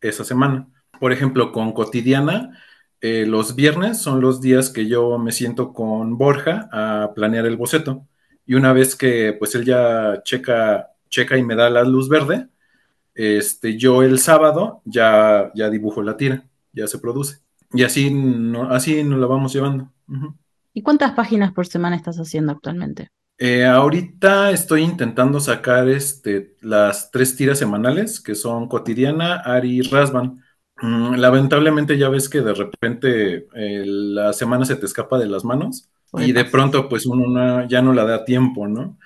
esa 0.00 0.24
semana 0.24 0.68
por 0.98 1.12
ejemplo, 1.12 1.52
con 1.52 1.72
cotidiana, 1.72 2.58
eh, 3.00 3.26
los 3.26 3.54
viernes 3.54 4.00
son 4.00 4.20
los 4.20 4.40
días 4.40 4.70
que 4.70 4.86
yo 4.86 5.18
me 5.18 5.32
siento 5.32 5.72
con 5.72 6.18
Borja 6.18 6.68
a 6.72 7.12
planear 7.14 7.46
el 7.46 7.56
boceto. 7.56 8.06
Y 8.46 8.54
una 8.54 8.72
vez 8.72 8.96
que 8.96 9.34
pues 9.38 9.54
él 9.54 9.64
ya 9.64 10.22
checa, 10.24 10.92
checa 11.08 11.36
y 11.36 11.44
me 11.44 11.56
da 11.56 11.70
la 11.70 11.84
luz 11.84 12.08
verde, 12.08 12.48
este, 13.14 13.76
yo 13.76 14.02
el 14.02 14.18
sábado 14.18 14.82
ya, 14.84 15.50
ya 15.54 15.70
dibujo 15.70 16.02
la 16.02 16.16
tira, 16.16 16.44
ya 16.72 16.86
se 16.86 16.98
produce. 16.98 17.38
Y 17.72 17.82
así, 17.82 18.06
así 18.70 19.02
nos 19.02 19.18
la 19.18 19.26
vamos 19.26 19.52
llevando. 19.52 19.90
¿Y 20.76 20.82
cuántas 20.82 21.12
páginas 21.12 21.52
por 21.52 21.66
semana 21.66 21.96
estás 21.96 22.18
haciendo 22.18 22.52
actualmente? 22.52 23.08
Eh, 23.38 23.64
ahorita 23.64 24.50
estoy 24.50 24.82
intentando 24.82 25.40
sacar 25.40 25.88
este, 25.88 26.54
las 26.60 27.10
tres 27.10 27.34
tiras 27.34 27.58
semanales, 27.58 28.20
que 28.20 28.34
son 28.34 28.68
cotidiana, 28.68 29.36
Ari 29.36 29.78
y 29.78 29.82
Rasban 29.82 30.42
Mm, 30.82 31.14
lamentablemente 31.14 31.96
ya 31.96 32.10
ves 32.10 32.28
que 32.28 32.42
de 32.42 32.52
repente 32.52 33.48
eh, 33.54 33.84
la 33.86 34.32
semana 34.32 34.66
se 34.66 34.76
te 34.76 34.84
escapa 34.84 35.18
de 35.18 35.26
las 35.26 35.42
manos 35.44 35.88
y 36.18 36.32
de 36.32 36.44
pronto 36.44 36.88
pues 36.88 37.06
uno 37.06 37.66
ya 37.66 37.82
no 37.82 37.92
la 37.92 38.04
da 38.04 38.24
tiempo, 38.24 38.68
¿no? 38.68 38.98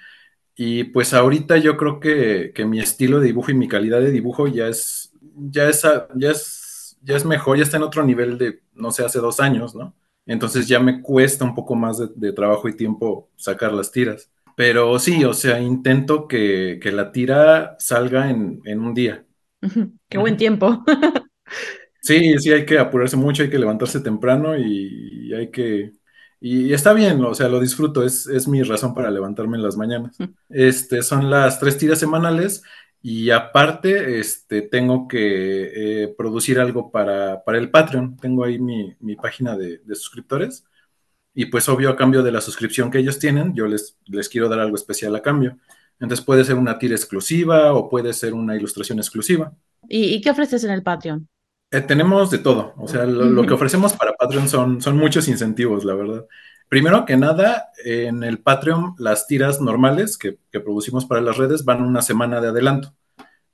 Y 0.57 0.85
pues 0.85 1.15
ahorita 1.15 1.59
yo 1.59 1.77
creo 1.77 2.01
que, 2.01 2.53
mi 2.67 2.81
estilo 2.81 3.21
de 3.21 3.27
dibujo 3.27 3.51
y 3.51 3.55
mi 3.55 3.69
calidad 3.69 4.01
de 4.01 4.11
dibujo 4.11 4.49
ya 4.49 4.69
es, 4.69 5.13
ya 5.51 5.69
es, 5.69 5.83
ya 6.17 6.31
es, 6.31 6.99
ya 7.03 7.17
es 7.17 7.25
mejor, 7.25 7.57
ya 7.57 7.63
está 7.65 7.79
en 7.79 7.85
otro 7.85 8.05
nivel 8.05 8.37
de, 8.39 8.63
no 8.75 8.91
sé, 8.91 9.05
hace 9.05 9.21
dos 9.21 9.41
años, 9.41 9.75
¿no? 9.75 9.95
Entonces 10.31 10.69
ya 10.69 10.79
me 10.79 11.03
cuesta 11.03 11.45
un 11.45 11.57
poco 11.57 11.75
más 11.75 11.99
de, 12.15 12.33
trabajo 12.33 12.69
y 12.69 12.77
tiempo 12.77 13.29
sacar 13.35 13.73
las 13.73 13.91
tiras. 13.91 14.31
Pero 14.57 14.97
sí, 15.01 15.25
o 15.25 15.35
sea, 15.35 15.61
intento 15.61 16.29
que, 16.29 16.79
la 16.85 17.11
tira 17.11 17.75
salga 17.81 18.31
en, 18.31 18.63
un 18.65 18.95
día. 18.95 19.25
Qué 20.09 20.19
buen 20.19 20.37
tiempo. 20.37 20.85
Sí, 22.03 22.39
sí, 22.39 22.51
hay 22.51 22.65
que 22.65 22.79
apurarse 22.79 23.15
mucho, 23.15 23.43
hay 23.43 23.51
que 23.51 23.59
levantarse 23.59 24.01
temprano 24.01 24.57
y, 24.57 25.35
hay 25.35 25.51
que... 25.51 25.93
Y 26.41 26.73
está 26.73 26.95
bien, 26.95 27.23
o 27.23 27.35
sea, 27.35 27.47
lo 27.51 27.61
disfruto, 27.61 28.03
es, 28.03 28.27
es 28.27 28.49
mi 28.49 28.63
razón 28.63 28.95
para 28.95 29.11
levantarme 29.11 29.59
en 29.59 29.63
las 29.63 29.77
mañanas. 29.77 30.17
Este, 30.49 31.03
son 31.03 31.29
las 31.29 31.61
tres 31.61 31.77
tiras 31.77 31.99
semanales 31.99 32.63
y 33.03 33.31
aparte, 33.31 34.21
este, 34.21 34.63
tengo 34.63 35.09
que 35.09 36.03
eh, 36.05 36.15
producir 36.17 36.61
algo 36.61 36.91
para, 36.91 37.43
el 37.47 37.71
Patreon. 37.71 38.17
Tengo 38.17 38.45
ahí 38.45 38.59
mi, 38.59 39.17
página 39.17 39.57
de, 39.57 39.81
suscriptores 39.95 40.65
y 41.33 41.47
pues 41.47 41.69
obvio 41.69 41.91
a 41.91 41.97
cambio 41.97 42.23
de 42.23 42.33
la 42.33 42.41
suscripción 42.41 42.91
que 42.91 42.99
ellos 42.99 43.19
tienen, 43.19 43.55
yo 43.55 43.67
les, 43.67 43.97
les 44.07 44.29
quiero 44.29 44.49
dar 44.49 44.59
algo 44.61 44.77
especial 44.77 45.15
a 45.17 45.23
cambio. 45.23 45.57
Entonces 45.99 46.25
puede 46.25 46.45
ser 46.45 46.57
una 46.57 46.79
tira 46.79 46.95
exclusiva 46.95 47.73
o 47.73 47.89
puede 47.89 48.13
ser 48.13 48.35
una 48.35 48.57
ilustración 48.57 48.99
exclusiva. 48.99 49.53
¿Y, 49.89 50.21
qué 50.21 50.31
ofreces 50.31 50.65
en 50.65 50.71
el 50.71 50.83
Patreon? 50.83 51.29
Eh, 51.71 51.81
tenemos 51.81 52.31
de 52.31 52.39
todo. 52.39 52.75
O 52.77 52.89
sea, 52.89 53.07
lo, 53.07 53.47
que 53.47 53.55
ofrecemos 53.55 53.93
para 53.95 54.13
Patreon 54.13 54.49
son, 54.49 54.81
son 54.81 54.97
muchos 54.97 55.29
incentivos, 55.29 55.85
la 55.85 55.95
verdad. 55.95 56.27
Primero 56.71 57.05
que 57.05 57.17
nada, 57.17 57.73
en 57.85 58.23
el 58.23 58.39
Patreon, 58.39 58.95
las 58.97 59.27
tiras 59.27 59.61
normales 59.61 60.17
que, 60.17 60.39
producimos 60.53 61.05
para 61.05 61.21
las 61.21 61.37
redes 61.37 61.65
van 61.65 61.83
una 61.83 62.01
semana 62.01 62.41
de 62.41 62.47
adelanto. 62.47 62.95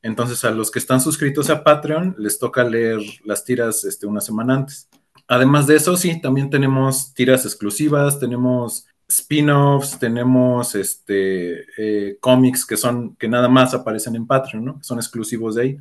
Entonces, 0.03 0.45
a 0.45 0.51
los 0.51 0.71
que 0.71 0.79
están 0.79 1.01
suscritos 1.01 1.49
a 1.49 1.65
Patreon, 1.65 2.15
les 2.19 2.39
toca 2.39 2.63
leer 2.63 3.01
las 3.25 3.43
tiras 3.43 3.85
este, 3.85 4.07
una 4.07 4.21
semana 4.21 4.57
antes. 4.57 4.91
Además 5.29 5.67
de 5.67 5.77
eso, 5.77 5.97
sí, 5.97 6.21
también 6.21 6.51
tenemos 6.51 7.15
tiras 7.15 7.47
exclusivas, 7.47 8.21
tenemos 8.21 8.87
spin-offs, 9.09 9.99
tenemos 9.99 10.75
este, 10.75 11.65
eh, 11.79 12.19
cómics 12.21 12.67
que 12.67 12.77
son, 12.77 13.17
que 13.17 13.29
nada 13.29 13.49
más 13.49 13.73
aparecen 13.73 14.15
en 14.15 14.27
Patreon, 14.27 14.63
¿no? 14.63 14.79
Son 14.83 14.99
exclusivos 14.99 15.55
de 15.55 15.63
ahí. 15.63 15.81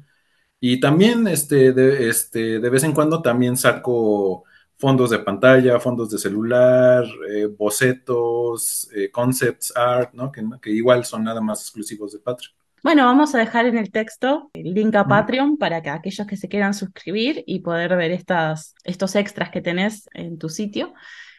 Y 0.61 0.79
también 0.79 1.27
este 1.27 1.73
de, 1.73 2.07
este, 2.07 2.61
de 2.61 2.69
vez 2.69 2.85
en 2.85 2.93
cuando 2.93 3.21
también 3.21 3.57
saco 3.57 4.45
fondos 4.77 5.09
de 5.09 5.19
pantalla, 5.19 5.79
fondos 5.79 6.09
de 6.09 6.17
celular, 6.17 7.05
eh, 7.29 7.47
bocetos, 7.47 8.89
eh, 8.95 9.09
concepts 9.09 9.75
art, 9.75 10.13
¿no? 10.13 10.31
Que, 10.31 10.43
que, 10.61 10.71
igual 10.71 11.05
son 11.05 11.23
nada 11.23 11.41
más 11.41 11.61
exclusivos 11.61 12.11
de 12.13 12.19
Patreon. 12.19 12.53
Bueno, 12.83 13.05
vamos 13.05 13.33
a 13.33 13.39
dejar 13.39 13.65
en 13.65 13.77
el 13.77 13.91
texto 13.91 14.51
el 14.53 14.75
link 14.75 14.93
a 14.95 15.07
Patreon 15.07 15.57
para 15.57 15.81
que 15.81 15.89
aquellos 15.89 16.27
que 16.27 16.37
se 16.37 16.47
quieran 16.47 16.75
suscribir 16.75 17.43
y 17.47 17.61
poder 17.61 17.95
ver 17.97 18.11
estas, 18.11 18.75
estos 18.83 19.15
extras 19.15 19.49
que 19.49 19.61
tenés 19.61 20.07
en 20.13 20.37
tu 20.37 20.49
sitio. 20.49 20.93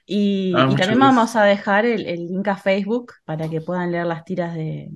Y, 0.05 0.53
ah, 0.57 0.69
también 0.77 0.99
vamos 0.99 1.37
a 1.37 1.45
dejar 1.45 1.87
el, 1.87 2.03
link 2.03 2.49
a 2.49 2.57
Facebook 2.57 3.13
para 3.25 3.49
que 3.49 3.61
puedan 3.61 3.93
leer 3.93 4.07
las 4.07 4.25
tiras 4.25 4.55
de, 4.55 4.91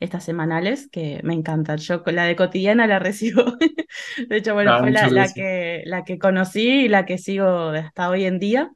estas 0.00 0.24
semanales, 0.24 0.88
que 0.90 1.20
me 1.22 1.34
encantan. 1.34 1.78
Yo 1.78 2.02
con 2.02 2.14
la 2.16 2.24
de 2.24 2.36
cotidiana 2.36 2.86
la 2.86 2.98
recibo. 2.98 3.44
de 4.28 4.36
hecho, 4.36 4.54
bueno, 4.54 4.74
ah, 4.74 4.78
fue 4.80 4.90
la, 4.90 5.32
que, 5.32 5.82
la 5.86 6.04
que 6.04 6.18
conocí 6.18 6.84
y 6.84 6.88
la 6.88 7.04
que 7.04 7.18
sigo 7.18 7.70
hasta 7.70 8.08
hoy 8.08 8.24
en 8.24 8.38
día. 8.38 8.70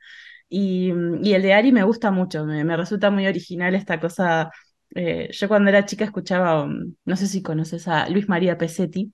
Y, 0.49 0.90
el 0.90 1.42
de 1.42 1.52
Ari 1.52 1.73
me 1.73 1.83
gusta 1.83 2.11
mucho, 2.11 2.45
me, 2.45 2.76
resulta 2.76 3.11
muy 3.11 3.26
original 3.26 3.75
esta 3.75 4.00
cosa. 4.00 4.50
Eh, 4.95 5.28
yo 5.33 5.49
cuando 5.49 5.68
era 5.68 5.85
chica 5.85 6.04
escuchaba, 6.04 6.62
um, 6.62 6.95
no 7.04 7.16
sé 7.16 7.26
si 7.26 7.42
conoces 7.42 7.87
a 7.88 8.09
Luis 8.09 8.28
María 8.28 8.57
Pesetti. 8.57 9.12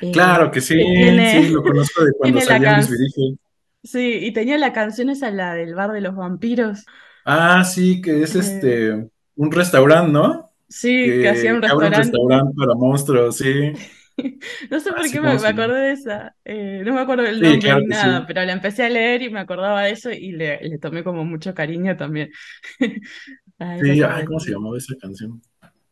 Eh, 0.00 0.12
claro 0.12 0.50
que 0.50 0.60
sí, 0.60 0.74
sí, 0.78 1.48
lo 1.48 1.62
conozco 1.62 2.04
de 2.04 2.12
cuando 2.18 2.40
salía 2.40 2.76
Luis 2.76 2.90
Virigio. 2.90 3.38
Sí, 3.82 4.18
y 4.22 4.32
tenía 4.32 4.58
la 4.58 4.72
canción 4.72 5.08
esa, 5.08 5.30
la 5.30 5.54
del 5.54 5.74
bar 5.74 5.92
de 5.92 6.00
los 6.00 6.14
vampiros. 6.14 6.84
Ah, 7.24 7.64
sí, 7.64 8.00
que 8.00 8.22
es 8.22 8.34
eh, 8.34 8.38
este, 8.38 9.10
un 9.36 9.52
restaurante, 9.52 10.12
¿no? 10.12 10.50
Sí, 10.68 11.04
que, 11.04 11.28
hacía 11.28 11.54
un 11.54 11.62
restaurante. 11.62 11.98
restaurante 11.98 12.54
para 12.56 12.74
monstruos, 12.74 13.36
sí. 13.36 13.72
no 14.70 14.80
sé 14.80 14.92
por 14.92 15.10
qué 15.10 15.20
me, 15.20 15.30
acordé 15.30 15.80
de 15.80 15.92
esa. 15.92 16.34
Eh, 16.44 16.82
no 16.84 16.94
me 16.94 17.00
acuerdo 17.00 17.24
del 17.24 17.40
nombre 17.40 17.74
ni 17.80 17.86
nada, 17.86 18.26
pero 18.26 18.44
la 18.44 18.52
empecé 18.52 18.84
a 18.84 18.88
leer 18.88 19.22
y 19.22 19.30
me 19.30 19.40
acordaba 19.40 19.84
de 19.84 19.92
eso 19.92 20.10
y 20.10 20.32
le, 20.32 20.60
le 20.60 20.78
tomé 20.78 21.04
como 21.04 21.24
mucho 21.24 21.54
cariño 21.54 21.96
también. 21.96 22.30
sí, 22.78 24.02
ay, 24.02 24.24
¿cómo 24.24 24.40
se 24.40 24.52
llamaba 24.52 24.76
esa 24.76 24.94
canción? 25.00 25.40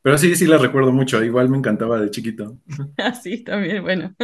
Pero 0.03 0.19
sí, 0.19 0.37
sí 0.37 0.47
la 0.47 0.59
recuerdo 0.59 0.93
mucho, 0.93 1.23
igual 1.25 1.49
me 1.49 1.59
encantaba 1.59 2.01
de 2.01 2.11
chiquito. 2.11 2.59
Ah, 2.99 3.13
sí, 3.13 3.43
también, 3.43 3.83
bueno. 3.83 4.15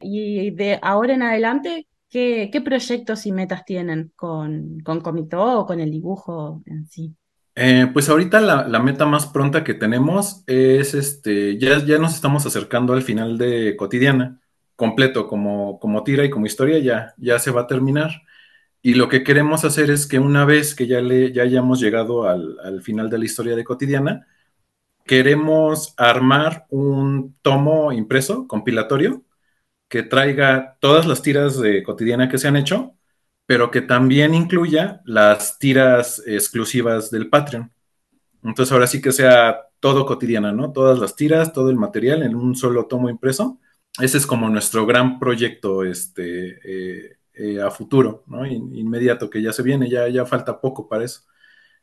Y 0.00 0.50
de 0.52 0.78
ahora 0.80 1.14
en 1.14 1.22
adelante, 1.22 1.86
¿qué, 2.08 2.48
qué 2.50 2.60
proyectos 2.60 3.26
y 3.26 3.32
metas 3.32 3.64
tienen 3.64 4.12
con, 4.16 4.80
con 4.80 5.00
Comitó 5.00 5.60
o 5.60 5.66
con 5.66 5.80
el 5.80 5.90
dibujo 5.90 6.62
en 6.64 6.86
sí? 6.86 7.14
Eh, 7.60 7.88
pues 7.92 8.08
ahorita 8.08 8.40
la, 8.40 8.78
meta 8.78 9.04
más 9.04 9.26
pronta 9.26 9.64
que 9.64 9.74
tenemos 9.74 10.44
es 10.46 10.94
este, 10.94 11.58
ya, 11.58 11.84
ya 11.84 11.98
nos 11.98 12.14
estamos 12.14 12.46
acercando 12.46 12.92
al 12.92 13.02
final 13.02 13.36
de 13.36 13.74
cotidiana, 13.76 14.40
completo, 14.76 15.26
como, 15.26 15.80
como 15.80 16.04
tira 16.04 16.24
y 16.24 16.30
como 16.30 16.46
historia, 16.46 16.78
ya, 16.78 17.14
ya 17.16 17.40
se 17.40 17.50
va 17.50 17.62
a 17.62 17.66
terminar. 17.66 18.22
Y 18.80 18.94
lo 18.94 19.08
que 19.08 19.24
queremos 19.24 19.64
hacer 19.64 19.90
es 19.90 20.06
que 20.06 20.20
una 20.20 20.44
vez 20.44 20.76
que 20.76 20.86
ya, 20.86 21.00
le, 21.00 21.32
ya 21.32 21.42
hayamos 21.42 21.80
llegado 21.80 22.28
al, 22.28 22.80
final 22.82 23.10
de 23.10 23.18
la 23.18 23.24
historia 23.24 23.56
de 23.56 23.64
cotidiana, 23.64 24.28
queremos 25.04 25.94
armar 25.96 26.66
un 26.70 27.36
tomo 27.42 27.92
impreso, 27.92 28.46
compilatorio, 28.48 29.24
que 29.88 30.02
traiga 30.04 30.78
todas 30.80 31.06
las 31.06 31.22
tiras 31.22 31.60
de 31.60 31.82
cotidiana 31.82 32.28
que 32.28 32.38
se 32.38 32.48
han 32.48 32.56
hecho 32.56 32.97
pero 33.48 33.70
que 33.70 33.80
también 33.80 34.34
incluya 34.34 35.00
las 35.06 35.58
tiras 35.58 36.22
exclusivas 36.26 37.10
del 37.10 37.30
Patreon. 37.30 37.72
Entonces 38.44 38.72
ahora 38.72 38.86
sí 38.86 39.00
que 39.00 39.10
sea 39.10 39.62
todo 39.80 40.04
cotidiana, 40.04 40.52
¿no? 40.52 40.70
Todas 40.70 40.98
las 40.98 41.16
tiras, 41.16 41.54
todo 41.54 41.70
el 41.70 41.76
material 41.76 42.22
en 42.24 42.34
un 42.34 42.54
solo 42.54 42.84
tomo 42.84 43.08
impreso. 43.08 43.58
Ese 43.98 44.18
es 44.18 44.26
como 44.26 44.50
nuestro 44.50 44.84
gran 44.84 45.18
proyecto 45.18 45.82
este, 45.82 46.58
eh, 46.62 47.16
eh, 47.32 47.62
a 47.62 47.70
futuro, 47.70 48.22
¿no? 48.26 48.44
inmediato, 48.46 49.30
que 49.30 49.40
ya 49.40 49.52
se 49.54 49.62
viene, 49.62 49.88
ya, 49.88 50.08
ya 50.08 50.26
falta 50.26 50.60
poco 50.60 50.86
para 50.86 51.04
eso. 51.04 51.22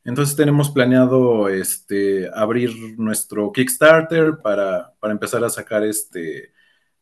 Entonces 0.03 0.35
tenemos 0.35 0.69
planeado 0.69 1.49
este, 1.49 2.29
abrir 2.31 2.99
nuestro 2.99 3.51
Kickstarter 3.51 4.37
para, 4.43 4.93
para 4.99 5.13
empezar 5.13 5.43
a 5.43 5.49
sacar 5.49 5.83
este 5.83 6.53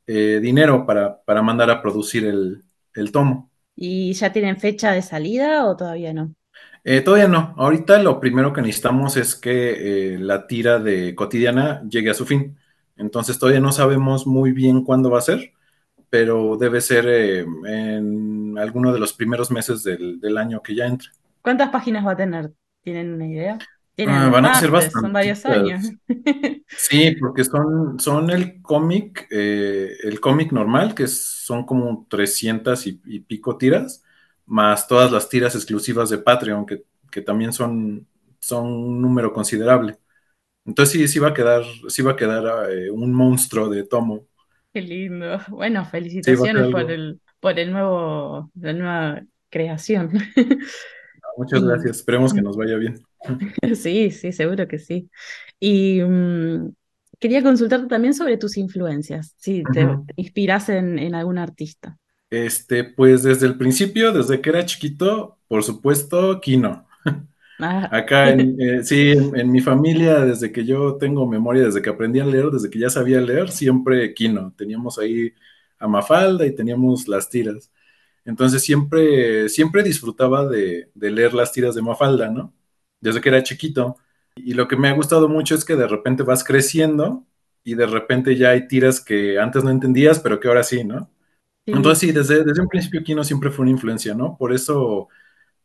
eh, 0.07 0.39
dinero 0.41 0.85
para, 0.85 1.21
para, 1.25 1.41
mandar 1.41 1.69
a 1.69 1.81
producir 1.81 2.23
el, 2.25 2.63
el, 2.93 3.11
tomo. 3.11 3.51
¿Y 3.75 4.13
ya 4.13 4.31
tienen 4.33 4.57
fecha 4.59 4.91
de 4.93 5.01
salida 5.03 5.65
o 5.67 5.75
todavía 5.77 6.13
no? 6.13 6.33
Eh, 6.83 7.01
todavía 7.01 7.27
no. 7.27 7.53
Ahorita 7.57 7.97
lo 8.01 8.19
primero 8.19 8.51
que 8.53 8.61
necesitamos 8.61 9.15
es 9.17 9.35
que 9.35 10.15
eh, 10.15 10.19
la 10.19 10.47
tira 10.47 10.79
de 10.79 11.15
cotidiana 11.15 11.81
llegue 11.89 12.09
a 12.09 12.13
su 12.13 12.25
fin. 12.25 12.57
Entonces 12.97 13.39
todavía 13.39 13.61
no 13.61 13.71
sabemos 13.71 14.27
muy 14.27 14.51
bien 14.51 14.83
cuándo 14.83 15.09
va 15.09 15.19
a 15.19 15.21
ser, 15.21 15.53
pero 16.09 16.57
debe 16.57 16.81
ser 16.81 17.07
en 17.07 18.57
alguno 18.59 18.93
de 18.93 18.99
los 18.99 19.13
primeros 19.13 19.51
meses 19.51 19.83
del, 19.83 20.19
del 20.19 20.37
año 20.37 20.61
que 20.61 20.75
ya 20.75 20.85
entre. 20.87 21.09
¿Cuántas 21.41 21.69
páginas 21.69 22.05
va 22.05 22.11
a 22.13 22.17
tener? 22.17 22.53
¿Tienen 22.81 23.13
una 23.13 23.27
idea? 23.27 23.67
Ah, 23.99 24.29
van 24.31 24.45
a 24.45 24.55
ser 24.55 24.71
bastante. 24.71 24.99
Son 25.01 25.13
varios 25.13 25.45
años. 25.45 25.91
Sí, 26.75 27.15
porque 27.19 27.43
son, 27.43 27.99
son 27.99 28.31
el 28.31 28.61
cómic, 28.61 29.27
eh, 29.29 29.95
el 30.03 30.19
cómic 30.19 30.51
normal, 30.51 30.95
que 30.95 31.07
son 31.07 31.65
como 31.65 32.07
300 32.09 32.87
y, 32.87 33.19
pico 33.19 33.57
tiras, 33.57 34.03
más 34.47 34.87
todas 34.87 35.11
las 35.11 35.29
tiras 35.29 35.53
exclusivas 35.53 36.09
de 36.09 36.17
Patreon, 36.17 36.65
que, 36.65 36.83
que, 37.11 37.21
también 37.21 37.53
son, 37.53 38.07
son 38.39 38.65
un 38.65 39.01
número 39.01 39.31
considerable. 39.31 39.97
Entonces 40.65 40.93
sí, 40.93 41.07
sí 41.07 41.19
va 41.19 41.29
a 41.29 41.33
quedar, 41.33 41.63
sí 41.87 42.01
va 42.01 42.13
a 42.13 42.15
quedar 42.15 42.71
eh, 42.71 42.89
un 42.89 43.13
monstruo 43.13 43.69
de 43.69 43.83
tomo. 43.83 44.27
Qué 44.73 44.81
lindo. 44.81 45.39
Bueno, 45.49 45.85
felicitaciones 45.85 46.71
por 46.71 46.89
el, 46.89 47.21
por 47.39 47.59
el 47.59 47.71
nuevo, 47.71 48.49
la 48.59 48.73
nueva 48.73 49.23
creación. 49.49 50.11
Muchas 51.37 51.63
gracias. 51.63 51.97
Esperemos 51.97 52.33
que 52.33 52.41
nos 52.41 52.57
vaya 52.57 52.77
bien. 52.77 52.99
Sí, 53.75 54.11
sí, 54.11 54.31
seguro 54.31 54.67
que 54.67 54.79
sí. 54.79 55.09
Y 55.59 56.01
mm, 56.01 56.73
quería 57.19 57.43
consultarte 57.43 57.87
también 57.87 58.13
sobre 58.13 58.37
tus 58.37 58.57
influencias, 58.57 59.35
si 59.37 59.63
te, 59.73 59.87
inspiras 60.15 60.69
en, 60.69 61.15
algún 61.15 61.37
artista. 61.37 61.97
Este, 62.29 62.83
pues 62.83 63.23
desde 63.23 63.45
el 63.45 63.57
principio, 63.57 64.11
desde 64.11 64.41
que 64.41 64.49
era 64.49 64.65
chiquito, 64.65 65.37
por 65.47 65.63
supuesto, 65.63 66.39
Kino. 66.41 66.87
Ah. 67.59 67.87
Acá, 67.91 68.31
en, 68.31 68.57
eh, 68.59 68.83
sí, 68.83 69.11
en, 69.11 69.51
mi 69.51 69.61
familia, 69.61 70.25
desde 70.25 70.51
que 70.51 70.65
yo 70.65 70.97
tengo 70.97 71.25
memoria, 71.27 71.63
desde 71.63 71.81
que 71.81 71.89
aprendí 71.91 72.19
a 72.19 72.25
leer, 72.25 72.47
desde 72.47 72.69
que 72.69 72.79
ya 72.79 72.89
sabía 72.89 73.21
leer, 73.21 73.51
siempre 73.51 74.13
Kino. 74.13 74.53
Teníamos 74.57 74.97
ahí 74.97 75.31
a 75.77 75.87
Mafalda 75.87 76.45
y 76.45 76.55
teníamos 76.55 77.07
las 77.07 77.29
tiras. 77.29 77.71
Entonces 78.25 78.63
siempre, 78.63 79.49
siempre 79.49 79.83
disfrutaba 79.83 80.47
de, 80.47 80.89
leer 80.95 81.33
las 81.33 81.51
tiras 81.51 81.75
de 81.75 81.81
Mafalda, 81.81 82.29
¿no? 82.29 82.53
Desde 83.03 83.21
que 83.21 83.29
era 83.29 83.43
chiquito. 83.43 83.97
Y 84.35 84.53
lo 84.53 84.67
que 84.67 84.77
me 84.77 84.87
ha 84.89 84.93
gustado 84.93 85.29
mucho 85.29 85.55
es 85.55 85.65
que 85.65 85.75
de 85.75 85.87
repente 85.87 86.23
vas 86.23 86.43
creciendo 86.43 87.25
y 87.63 87.75
de 87.75 87.85
repente 87.85 88.35
ya 88.35 88.49
hay 88.51 88.67
tiras 88.67 88.99
que 88.99 89.39
antes 89.39 89.63
no 89.63 89.69
entendías, 89.69 90.19
pero 90.19 90.39
que 90.39 90.47
ahora 90.47 90.63
sí, 90.63 90.83
¿no? 90.83 91.09
Entonces 91.65 91.99
sí, 91.99 92.11
desde, 92.11 92.43
desde 92.43 92.61
un 92.61 92.67
principio 92.67 93.03
Kino 93.03 93.23
siempre 93.23 93.49
fue 93.49 93.63
una 93.63 93.71
influencia, 93.71 94.13
¿no? 94.13 94.37
Por 94.37 94.53
eso, 94.53 95.07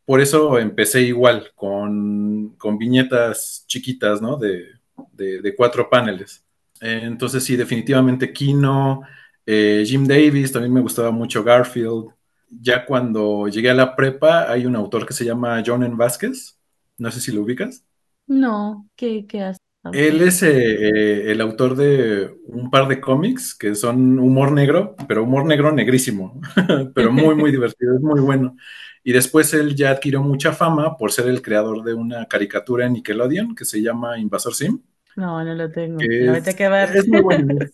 por 0.05 0.21
eso 0.21 0.57
empecé 0.59 1.01
igual, 1.01 1.51
con, 1.55 2.55
viñetas 2.77 3.65
chiquitas, 3.67 4.21
¿no? 4.21 4.37
De, 4.37 4.67
de, 5.13 5.55
cuatro 5.55 5.89
paneles. 5.89 6.45
entonces 6.79 7.43
sí, 7.43 7.55
definitivamente 7.57 8.31
Kino, 8.31 9.01
eh, 9.45 9.83
Jim 9.85 10.05
Davis, 10.05 10.51
también 10.51 10.73
me 10.73 10.81
gustaba 10.81 11.11
mucho 11.11 11.43
Garfield, 11.43 12.09
ya 12.49 12.85
cuando 12.85 13.47
llegué 13.47 13.69
a 13.69 13.75
la 13.75 13.95
prepa, 13.95 14.51
hay 14.51 14.65
un 14.65 14.75
autor 14.75 15.05
que 15.05 15.13
se 15.13 15.25
llama 15.25 15.61
John 15.65 15.83
N. 15.83 15.95
Vázquez. 15.95 16.58
No 16.99 17.11
sé 17.11 17.21
si 17.21 17.31
lo 17.31 17.41
ubicas. 17.41 17.85
No, 18.27 18.87
¿qué, 18.95 19.25
hace? 19.41 19.59
Él 19.93 20.21
es 20.21 20.43
eh, 20.43 21.31
el 21.31 21.41
autor 21.41 21.75
de 21.75 22.29
un 22.45 22.69
par 22.69 22.87
de 22.87 22.99
cómics 22.99 23.55
que 23.55 23.75
son 23.75 24.19
humor 24.19 24.51
negro, 24.51 24.95
pero 25.07 25.23
humor 25.23 25.45
negro 25.45 25.71
negrísimo, 25.71 26.39
pero 26.93 27.11
muy, 27.11 27.33
muy 27.33 27.51
divertido, 27.51 27.95
es 27.95 28.01
muy 28.01 28.19
bueno. 28.19 28.55
Y 29.03 29.13
después 29.13 29.53
él 29.53 29.75
ya 29.75 29.91
adquirió 29.91 30.21
mucha 30.21 30.51
fama 30.51 30.97
por 30.97 31.11
ser 31.11 31.27
el 31.27 31.41
creador 31.41 31.83
de 31.83 31.93
una 31.93 32.25
caricatura 32.27 32.85
en 32.85 32.93
Nickelodeon 32.93 33.55
que 33.55 33.65
se 33.65 33.81
llama 33.81 34.19
Invasor 34.19 34.53
Sim. 34.53 34.81
No, 35.15 35.43
no 35.43 35.55
lo 35.55 35.71
tengo. 35.71 35.99
Lo 36.01 36.41
tengo 36.41 36.57
que 36.57 36.69
ver. 36.69 36.95
Es 36.95 37.07
muy 37.07 37.21
bueno. 37.21 37.55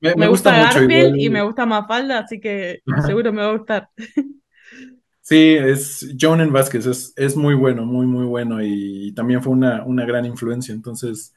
Me, 0.00 0.28
gusta, 0.28 0.50
Garfield 0.50 1.18
y 1.18 1.28
me 1.28 1.42
gusta 1.42 1.66
Mafalda, 1.66 2.20
así 2.20 2.40
que 2.40 2.80
seguro 3.04 3.34
me 3.34 3.42
va 3.42 3.50
a 3.50 3.56
gustar. 3.56 3.90
Sí, 5.30 5.54
es 5.54 6.12
John 6.20 6.40
en 6.40 6.52
Vázquez, 6.52 6.86
es, 6.86 7.12
es, 7.16 7.36
muy 7.36 7.54
bueno, 7.54 7.86
muy, 7.86 8.04
muy 8.04 8.24
bueno 8.24 8.60
y, 8.60 9.12
también 9.14 9.40
fue 9.40 9.52
una, 9.52 9.84
una, 9.84 10.04
gran 10.04 10.24
influencia. 10.26 10.74
Entonces, 10.74 11.32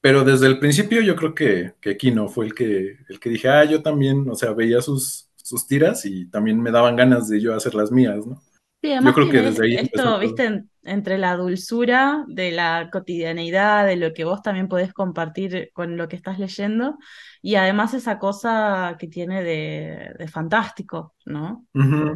pero 0.00 0.22
desde 0.22 0.46
el 0.46 0.60
principio 0.60 1.00
yo 1.02 1.16
creo 1.16 1.34
que, 1.34 1.74
que 1.80 1.96
Kino 1.96 2.28
fue 2.28 2.46
el 2.46 2.54
que, 2.54 2.98
el 3.08 3.18
que 3.18 3.30
dije, 3.30 3.48
ah, 3.48 3.64
yo 3.64 3.82
también, 3.82 4.30
o 4.30 4.36
sea, 4.36 4.52
veía 4.52 4.80
sus, 4.80 5.28
sus 5.34 5.66
tiras 5.66 6.06
y 6.06 6.30
también 6.30 6.62
me 6.62 6.70
daban 6.70 6.94
ganas 6.94 7.28
de 7.28 7.40
yo 7.40 7.52
hacer 7.56 7.74
las 7.74 7.90
mías, 7.90 8.24
¿no? 8.24 8.40
yo 8.80 9.12
creo 9.12 9.28
que 9.28 9.42
desde 9.42 9.64
ahí. 9.64 9.74
Esto, 9.74 10.20
viste, 10.20 10.62
entre 10.84 11.18
la 11.18 11.34
dulzura 11.34 12.24
de 12.28 12.52
la 12.52 12.90
cotidianeidad, 12.92 13.86
de 13.86 13.96
lo 13.96 14.14
que 14.14 14.22
vos 14.22 14.40
también 14.40 14.68
podés 14.68 14.92
compartir 14.92 15.70
con 15.72 15.96
lo 15.96 16.06
que 16.06 16.14
estás 16.14 16.38
leyendo, 16.38 16.96
y 17.42 17.56
además 17.56 17.92
esa 17.92 18.20
cosa 18.20 18.94
que 19.00 19.08
tiene 19.08 19.42
de, 19.42 20.28
fantástico, 20.28 21.16
¿no? 21.24 21.66
Eh, 21.74 22.14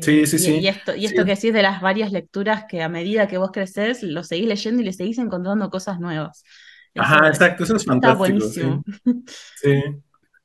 sí, 0.00 0.26
sí, 0.26 0.38
sí. 0.38 0.58
Y 0.58 0.68
esto, 0.68 0.94
y 0.94 1.06
esto 1.06 1.24
que 1.24 1.34
decís 1.34 1.52
de 1.52 1.62
las 1.62 1.80
varias 1.80 2.12
lecturas 2.12 2.64
que 2.68 2.82
a 2.82 2.88
medida 2.88 3.28
que 3.28 3.38
vos 3.38 3.50
creces, 3.52 4.02
lo 4.02 4.22
seguís 4.24 4.48
leyendo 4.48 4.82
y 4.82 4.84
le 4.84 4.92
seguís 4.92 5.18
encontrando 5.18 5.70
cosas 5.70 6.00
nuevas. 6.00 6.44
Ajá, 6.96 7.28
exacto, 7.28 7.64
eso 7.64 7.76
es 7.76 7.84
fantástico. 7.84 8.82
Sí. 9.56 9.82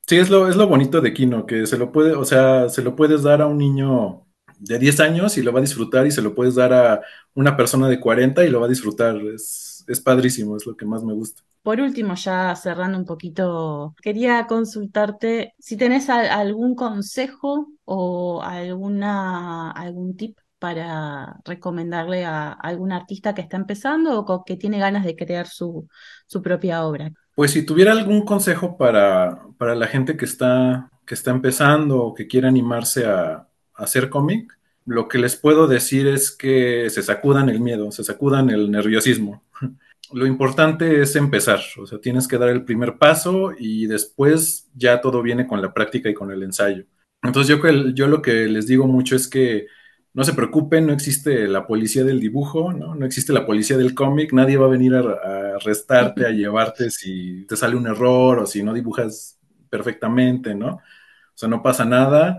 sí. 0.06 0.16
es 0.16 0.30
lo, 0.30 0.48
es 0.48 0.56
lo 0.56 0.66
bonito 0.66 1.00
de 1.00 1.12
Kino, 1.12 1.46
que 1.46 1.66
se 1.66 1.78
lo 1.78 1.92
puede, 1.92 2.12
o 2.12 2.24
sea, 2.24 2.68
se 2.68 2.82
lo 2.82 2.96
puedes 2.96 3.22
dar 3.22 3.42
a 3.42 3.46
un 3.46 3.58
niño 3.58 4.26
de 4.58 4.78
10 4.78 5.00
años 5.00 5.38
y 5.38 5.42
lo 5.42 5.52
va 5.52 5.58
a 5.58 5.62
disfrutar 5.62 6.06
y 6.06 6.10
se 6.10 6.22
lo 6.22 6.34
puedes 6.34 6.54
dar 6.54 6.72
a 6.72 7.00
una 7.34 7.56
persona 7.56 7.88
de 7.88 8.00
40 8.00 8.44
y 8.44 8.50
lo 8.50 8.60
va 8.60 8.66
a 8.66 8.68
disfrutar. 8.68 9.16
Es, 9.34 9.69
es 9.86 10.00
padrísimo, 10.00 10.56
es 10.56 10.66
lo 10.66 10.76
que 10.76 10.86
más 10.86 11.04
me 11.04 11.12
gusta. 11.12 11.42
Por 11.62 11.80
último, 11.80 12.14
ya 12.14 12.56
cerrando 12.56 12.98
un 12.98 13.04
poquito, 13.04 13.94
quería 14.02 14.46
consultarte 14.46 15.54
si 15.58 15.76
tenés 15.76 16.08
algún 16.08 16.74
consejo 16.74 17.68
o 17.84 18.42
alguna, 18.42 19.70
algún 19.72 20.16
tip 20.16 20.38
para 20.58 21.40
recomendarle 21.44 22.24
a 22.24 22.52
algún 22.52 22.92
artista 22.92 23.34
que 23.34 23.42
está 23.42 23.56
empezando 23.56 24.20
o 24.20 24.44
que 24.44 24.56
tiene 24.56 24.78
ganas 24.78 25.04
de 25.04 25.16
crear 25.16 25.46
su, 25.46 25.88
su 26.26 26.42
propia 26.42 26.84
obra. 26.84 27.10
Pues 27.34 27.52
si 27.52 27.64
tuviera 27.64 27.92
algún 27.92 28.24
consejo 28.24 28.76
para, 28.76 29.42
para 29.58 29.74
la 29.74 29.86
gente 29.86 30.16
que 30.16 30.26
está, 30.26 30.90
que 31.06 31.14
está 31.14 31.30
empezando 31.30 32.02
o 32.02 32.14
que 32.14 32.26
quiere 32.26 32.46
animarse 32.46 33.06
a, 33.06 33.46
hacer 33.74 34.10
cómic, 34.10 34.58
lo 34.86 35.08
que 35.08 35.18
les 35.18 35.36
puedo 35.36 35.66
decir 35.66 36.06
es 36.06 36.30
que 36.30 36.88
se 36.90 37.02
sacudan 37.02 37.48
el 37.48 37.60
miedo, 37.60 37.90
se 37.92 38.04
sacudan 38.04 38.50
el 38.50 38.70
nerviosismo. 38.70 39.44
Lo 40.12 40.26
importante 40.26 41.00
es 41.02 41.14
empezar, 41.14 41.60
o 41.78 41.86
sea, 41.86 42.00
tienes 42.00 42.26
que 42.26 42.36
dar 42.36 42.48
el 42.48 42.64
primer 42.64 42.98
paso 42.98 43.52
y 43.56 43.86
después 43.86 44.68
ya 44.74 45.00
todo 45.00 45.22
viene 45.22 45.46
con 45.46 45.62
la 45.62 45.72
práctica 45.72 46.08
y 46.10 46.14
con 46.14 46.32
el 46.32 46.42
ensayo. 46.42 46.84
Entonces 47.22 47.56
yo, 47.56 47.64
yo 47.94 48.08
lo 48.08 48.20
que 48.20 48.46
les 48.46 48.66
digo 48.66 48.88
mucho 48.88 49.14
es 49.14 49.28
que 49.28 49.68
no 50.12 50.24
se 50.24 50.32
preocupen, 50.32 50.88
no 50.88 50.92
existe 50.92 51.46
la 51.46 51.64
policía 51.64 52.02
del 52.02 52.18
dibujo, 52.18 52.72
¿no? 52.72 52.96
No 52.96 53.06
existe 53.06 53.32
la 53.32 53.46
policía 53.46 53.76
del 53.76 53.94
cómic, 53.94 54.32
nadie 54.32 54.56
va 54.56 54.66
a 54.66 54.70
venir 54.70 54.96
a, 54.96 55.00
a 55.00 55.54
arrestarte, 55.54 56.26
a 56.26 56.30
llevarte 56.30 56.90
si 56.90 57.46
te 57.46 57.56
sale 57.56 57.76
un 57.76 57.86
error 57.86 58.40
o 58.40 58.46
si 58.46 58.64
no 58.64 58.74
dibujas 58.74 59.38
perfectamente, 59.68 60.56
¿no? 60.56 60.70
O 60.70 61.36
sea, 61.36 61.48
no 61.48 61.62
pasa 61.62 61.84
nada 61.84 62.38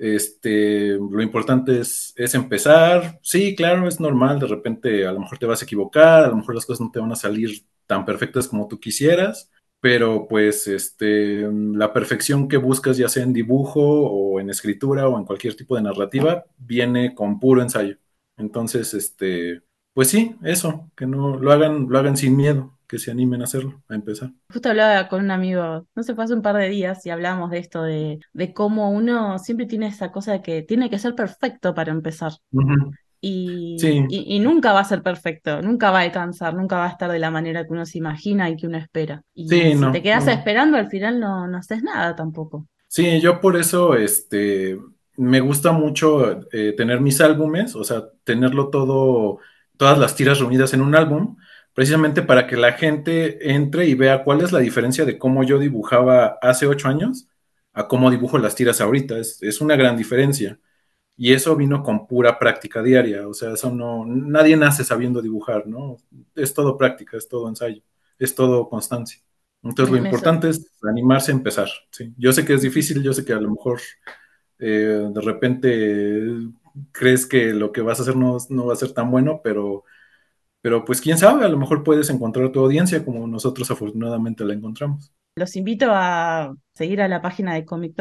este, 0.00 0.96
lo 0.96 1.22
importante 1.22 1.80
es, 1.80 2.14
empezar. 2.16 3.20
Sí, 3.22 3.54
claro, 3.54 3.86
es 3.86 4.00
normal, 4.00 4.40
de 4.40 4.46
repente 4.46 5.06
a 5.06 5.12
lo 5.12 5.20
mejor 5.20 5.38
te 5.38 5.46
vas 5.46 5.60
a 5.60 5.64
equivocar, 5.66 6.24
a 6.24 6.28
lo 6.28 6.36
mejor 6.36 6.54
las 6.54 6.64
cosas 6.64 6.80
no 6.80 6.90
te 6.90 7.00
van 7.00 7.12
a 7.12 7.16
salir 7.16 7.66
tan 7.86 8.06
perfectas 8.06 8.48
como 8.48 8.66
tú 8.66 8.80
quisieras, 8.80 9.50
pero 9.80 10.26
pues 10.26 10.66
este, 10.68 11.46
la 11.52 11.92
perfección 11.92 12.48
que 12.48 12.56
buscas, 12.56 12.96
ya 12.96 13.08
sea 13.08 13.24
en 13.24 13.34
dibujo 13.34 13.80
o 13.82 14.40
en 14.40 14.48
escritura 14.48 15.06
o 15.06 15.18
en 15.18 15.26
cualquier 15.26 15.54
tipo 15.54 15.76
de 15.76 15.82
narrativa, 15.82 16.46
viene 16.56 17.14
con 17.14 17.38
puro 17.38 17.60
ensayo. 17.60 17.98
Entonces, 18.38 18.94
este, 18.94 19.62
pues 19.92 20.08
sí, 20.08 20.36
eso, 20.42 20.90
que 20.96 21.06
no 21.06 21.36
lo 21.36 21.52
hagan, 21.52 21.88
lo 21.90 21.98
hagan 21.98 22.16
sin 22.16 22.36
miedo 22.36 22.79
que 22.90 22.98
se 22.98 23.12
animen 23.12 23.40
a 23.40 23.44
hacerlo, 23.44 23.84
a 23.88 23.94
empezar. 23.94 24.32
Justo 24.52 24.68
hablaba 24.68 25.06
con 25.06 25.22
un 25.22 25.30
amigo, 25.30 25.86
no 25.94 26.02
sé, 26.02 26.12
fue 26.16 26.24
hace 26.24 26.34
un 26.34 26.42
par 26.42 26.56
de 26.56 26.68
días 26.68 27.06
y 27.06 27.10
hablábamos 27.10 27.52
de 27.52 27.58
esto, 27.58 27.84
de, 27.84 28.18
de 28.32 28.52
cómo 28.52 28.90
uno 28.90 29.38
siempre 29.38 29.66
tiene 29.66 29.86
esa 29.86 30.10
cosa 30.10 30.32
de 30.32 30.42
que 30.42 30.62
tiene 30.62 30.90
que 30.90 30.98
ser 30.98 31.14
perfecto 31.14 31.72
para 31.72 31.92
empezar. 31.92 32.32
y, 33.20 33.76
y, 34.08 34.40
nunca 34.40 34.72
va 34.72 34.80
a 34.80 34.84
ser 34.84 35.04
perfecto, 35.04 35.62
nunca 35.62 35.92
va 35.92 36.00
a 36.00 36.02
alcanzar, 36.02 36.54
nunca 36.54 36.78
va 36.78 36.86
a 36.86 36.90
estar 36.90 37.12
de 37.12 37.20
la 37.20 37.30
manera 37.30 37.64
que 37.64 37.72
uno 37.72 37.86
se 37.86 37.98
imagina 37.98 38.50
y 38.50 38.56
que 38.56 38.66
uno 38.66 38.78
espera. 38.78 39.22
Y 39.34 39.48
si 39.48 39.92
te 39.92 40.02
quedas 40.02 40.26
esperando, 40.26 40.76
al 40.76 40.88
final 40.88 41.20
no, 41.20 41.46
no 41.46 41.58
haces 41.58 41.84
nada 41.84 42.16
tampoco. 42.16 42.66
Sí, 42.88 43.20
yo 43.20 43.40
por 43.40 43.56
eso, 43.56 43.94
este, 43.94 44.76
me 45.16 45.38
gusta 45.38 45.70
mucho 45.70 46.40
eh, 46.50 46.74
tener 46.76 47.00
mis 47.00 47.20
álbumes, 47.20 47.76
o 47.76 47.84
sea, 47.84 48.02
tenerlo 48.24 48.68
todo, 48.68 49.38
todas 49.76 49.96
las 49.96 50.16
tiras 50.16 50.40
reunidas 50.40 50.74
en 50.74 50.80
un 50.80 50.96
álbum, 50.96 51.36
precisamente 51.74 52.22
para 52.22 52.46
que 52.46 52.56
la 52.56 52.72
gente 52.72 53.52
entre 53.52 53.86
y 53.86 53.94
vea 53.94 54.24
cuál 54.24 54.40
es 54.42 54.52
la 54.52 54.60
diferencia 54.60 55.04
de 55.04 55.18
cómo 55.18 55.44
yo 55.44 55.58
dibujaba 55.58 56.38
hace 56.42 56.66
ocho 56.66 56.88
años 56.88 57.28
a 57.72 57.88
cómo 57.88 58.10
dibujo 58.10 58.38
las 58.38 58.54
tiras 58.54 58.80
ahorita. 58.80 59.18
Es, 59.18 59.42
es 59.42 59.60
una 59.60 59.76
gran 59.76 59.96
diferencia. 59.96 60.58
Y 61.16 61.34
eso 61.34 61.54
vino 61.54 61.82
con 61.82 62.06
pura 62.06 62.38
práctica 62.38 62.82
diaria, 62.82 63.28
o 63.28 63.34
sea, 63.34 63.52
eso 63.52 63.70
no, 63.70 64.06
nadie 64.06 64.56
nace 64.56 64.84
sabiendo 64.84 65.20
dibujar, 65.20 65.66
¿no? 65.66 65.98
Es 66.34 66.54
todo 66.54 66.78
práctica, 66.78 67.18
es 67.18 67.28
todo 67.28 67.46
ensayo, 67.46 67.82
es 68.18 68.34
todo 68.34 68.70
constancia. 68.70 69.20
Entonces, 69.62 69.92
lo 69.92 70.02
importante 70.02 70.48
es 70.48 70.66
animarse 70.82 71.32
a 71.32 71.34
empezar. 71.34 71.68
¿sí? 71.90 72.14
Yo 72.16 72.32
sé 72.32 72.44
que 72.46 72.54
es 72.54 72.62
difícil, 72.62 73.02
yo 73.02 73.12
sé 73.12 73.24
que 73.24 73.34
a 73.34 73.40
lo 73.40 73.50
mejor 73.50 73.80
eh, 74.58 75.10
de 75.12 75.20
repente 75.20 76.22
crees 76.92 77.26
que 77.26 77.52
lo 77.52 77.70
que 77.72 77.82
vas 77.82 77.98
a 77.98 78.02
hacer 78.02 78.16
no, 78.16 78.38
no, 78.48 78.66
va 78.66 78.72
a 78.72 78.76
ser 78.76 78.92
tan 78.92 79.10
bueno, 79.10 79.40
pero, 79.44 79.84
pero 80.60 80.84
pues 80.84 81.00
quién 81.00 81.18
sabe, 81.18 81.44
a 81.44 81.48
lo 81.48 81.58
mejor 81.58 81.82
puedes 81.82 82.10
encontrar 82.10 82.52
tu 82.52 82.60
audiencia 82.60 83.04
como 83.04 83.26
nosotros 83.26 83.70
afortunadamente 83.70 84.44
la 84.44 84.54
encontramos. 84.54 85.12
Los 85.34 85.56
invito 85.56 85.86
a 85.90 86.54
seguir 86.74 87.00
a 87.00 87.08
la 87.08 87.22
página 87.22 87.54
de 87.54 87.64
Comic 87.64 87.94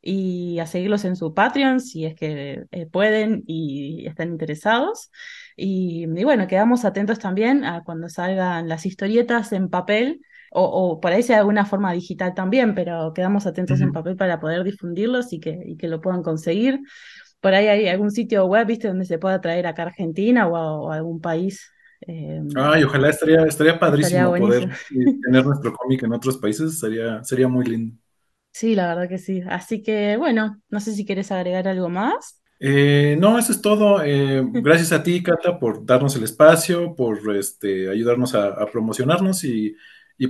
y 0.00 0.58
a 0.58 0.66
seguirlos 0.66 1.04
en 1.04 1.16
su 1.16 1.32
Patreon 1.32 1.80
si 1.80 2.04
es 2.04 2.14
que 2.14 2.64
eh, 2.70 2.86
pueden 2.86 3.44
y 3.46 4.06
están 4.06 4.30
interesados. 4.30 5.10
Y, 5.56 6.04
y, 6.04 6.24
bueno, 6.24 6.46
quedamos 6.48 6.84
atentos 6.84 7.18
también 7.18 7.64
a 7.64 7.84
cuando 7.84 8.08
salgan 8.08 8.68
las 8.68 8.84
historietas 8.84 9.52
en 9.52 9.68
papel 9.68 10.20
o, 10.54 11.00
por 11.00 11.12
ahí 11.12 11.22
sea 11.22 11.36
de 11.36 11.40
alguna 11.40 11.64
forma 11.64 11.92
digital 11.92 12.34
también, 12.34 12.74
pero 12.74 13.12
quedamos 13.14 13.46
atentos 13.46 13.80
en 13.80 13.92
papel 13.92 14.16
para 14.16 14.38
poder 14.38 14.64
difundirlos 14.64 15.32
y 15.32 15.40
que, 15.40 15.76
que 15.78 15.88
lo 15.88 16.00
puedan 16.00 16.22
conseguir. 16.22 16.80
Por 17.42 17.54
ahí 17.54 17.66
hay 17.66 17.88
algún 17.88 18.12
sitio 18.12 18.46
web, 18.46 18.68
¿viste? 18.68 18.86
Donde 18.86 19.04
se 19.04 19.18
pueda 19.18 19.40
traer 19.40 19.66
acá 19.66 19.82
a 19.82 19.86
Argentina 19.86 20.46
o 20.46 20.92
a, 20.92 20.94
algún 20.94 21.20
país. 21.20 21.68
Eh, 22.06 22.40
Ay, 22.54 22.84
ojalá 22.84 23.10
estaría, 23.10 23.42
estaría 23.42 23.80
padrísimo 23.80 24.36
poder 24.36 24.70
tener 24.88 25.44
nuestro 25.44 25.72
cómic 25.72 26.04
en 26.04 26.12
otros 26.12 26.38
países, 26.38 26.78
sería, 26.78 27.22
sería 27.24 27.48
muy 27.48 27.66
lindo. 27.66 27.96
Sí, 28.52 28.76
la 28.76 28.86
verdad 28.86 29.08
que 29.08 29.18
sí. 29.18 29.42
Así 29.48 29.82
que 29.82 30.16
bueno, 30.16 30.62
no 30.68 30.78
sé 30.78 30.92
si 30.92 31.04
quieres 31.04 31.32
agregar 31.32 31.66
algo 31.66 31.88
más. 31.88 32.40
Eh, 32.60 33.16
no, 33.18 33.40
eso 33.40 33.50
es 33.50 33.60
todo. 33.60 34.04
Eh, 34.04 34.40
gracias 34.62 34.92
a 34.92 35.02
ti, 35.02 35.20
Cata, 35.20 35.58
por 35.58 35.84
darnos 35.84 36.14
el 36.14 36.22
espacio, 36.22 36.94
por 36.94 37.34
este, 37.34 37.90
ayudarnos 37.90 38.36
a, 38.36 38.64
promocionarnos 38.66 39.42
y, 39.42 39.74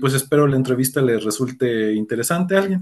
pues 0.01 0.14
espero 0.14 0.46
la 0.46 0.57
entrevista 0.57 1.03
les 1.03 1.22
resulte 1.22 1.92
interesante 1.92 2.57
a 2.57 2.61
alguien. 2.61 2.81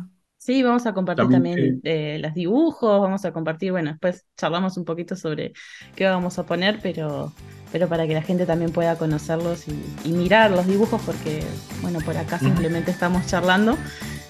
Sí, 0.51 0.65
vamos 0.65 0.85
a 0.85 0.93
compartir 0.93 1.29
también, 1.29 1.81
eh, 1.85 2.19
los 2.21 2.35
dibujos, 2.35 3.01
vamos 3.01 3.25
a 3.25 3.31
compartir, 3.31 3.71
bueno, 3.71 3.93
después 3.93 4.27
charlamos 4.37 4.77
un 4.77 4.85
poquito 4.85 5.15
sobre 5.15 5.53
qué 5.95 6.07
vamos 6.07 6.41
a 6.41 6.45
poner, 6.45 6.81
pero, 6.83 7.33
pero 7.71 7.87
para 7.87 8.05
que 8.09 8.15
la 8.15 8.23
gente 8.23 8.47
también 8.47 8.73
pueda 8.73 8.97
conocerlos 8.97 9.67
y, 9.69 10.09
mirar 10.09 10.51
los 10.51 10.67
dibujos, 10.67 11.01
porque, 11.07 11.45
bueno, 11.83 12.01
por 12.01 12.17
acá 12.17 12.41
simplemente 12.41 12.91
estamos 12.91 13.29
charlando 13.29 13.79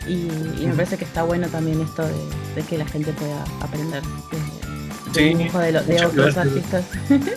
y, 0.06 0.28
me 0.66 0.74
parece 0.74 0.98
que 0.98 1.06
está 1.06 1.22
bueno 1.22 1.48
también 1.48 1.80
esto 1.80 2.06
de, 2.06 2.62
que 2.68 2.76
la 2.76 2.86
gente 2.86 3.14
pueda 3.14 3.42
aprender 3.62 4.02
sí, 5.14 5.32
de, 5.32 6.04
otros 6.04 6.36
artistas. 6.36 6.84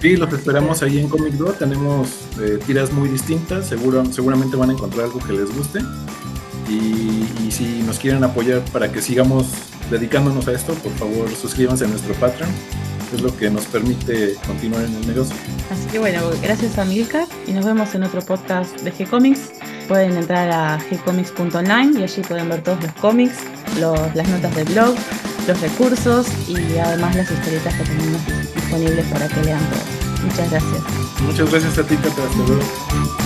Sí, 0.00 0.18
los 0.18 0.30
esperamos 0.34 0.82
ahí 0.82 0.98
en 0.98 1.08
Comic 1.08 1.32
Do. 1.32 1.54
Tenemos 1.54 2.28
eh, 2.38 2.58
tiras 2.66 2.92
muy 2.92 3.08
distintas. 3.08 3.66
Seguro, 3.66 4.04
seguramente 4.12 4.54
van 4.54 4.68
a 4.68 4.74
encontrar 4.74 5.06
algo 5.06 5.18
que 5.18 5.32
les 5.32 5.50
guste. 5.56 5.80
Y, 6.68 7.50
si 7.50 7.82
nos 7.82 7.98
quieren 7.98 8.24
apoyar 8.24 8.62
para 8.72 8.90
que 8.90 9.00
sigamos 9.00 9.46
dedicándonos 9.90 10.48
a 10.48 10.52
esto, 10.52 10.74
por 10.74 10.92
favor 10.92 11.30
suscríbanse 11.30 11.84
a 11.84 11.88
nuestro 11.88 12.14
Patreon. 12.14 12.50
Es 13.14 13.20
lo 13.20 13.36
que 13.36 13.48
nos 13.48 13.66
permite 13.66 14.34
continuar 14.46 14.82
en 14.84 14.94
el 14.94 15.06
negocio. 15.06 15.36
Así 15.70 15.86
que 15.92 15.98
bueno, 16.00 16.20
gracias 16.42 16.78
a 16.78 16.84
Milka 16.84 17.26
y 17.46 17.52
nos 17.52 17.64
vemos 17.64 17.94
en 17.94 18.02
otro 18.02 18.20
podcast 18.22 18.80
de 18.80 18.92
G-Comics. 18.92 19.52
Pueden 19.86 20.16
entrar 20.16 20.50
a 20.50 20.78
gcomics.online 20.90 22.00
y 22.00 22.02
allí 22.02 22.22
pueden 22.22 22.48
ver 22.48 22.62
todos 22.62 22.82
los 22.82 22.92
cómics, 22.94 23.36
las 23.78 24.28
notas 24.28 24.56
de 24.56 24.64
blog, 24.64 24.96
los 25.46 25.60
recursos 25.60 26.26
y 26.48 26.78
además 26.78 27.14
las 27.14 27.30
historietas 27.30 27.74
que 27.74 27.84
tenemos 27.84 28.20
disponibles 28.54 29.06
para 29.06 29.28
que 29.28 29.42
lean 29.42 29.60
todos. 29.70 30.22
Muchas 30.24 30.50
gracias. 30.50 30.82
Muchas 31.20 31.50
gracias 31.50 31.78
a 31.78 31.86
ti, 31.86 31.96
Cata. 31.96 32.22
Hasta 32.24 32.36
luego. 32.38 33.23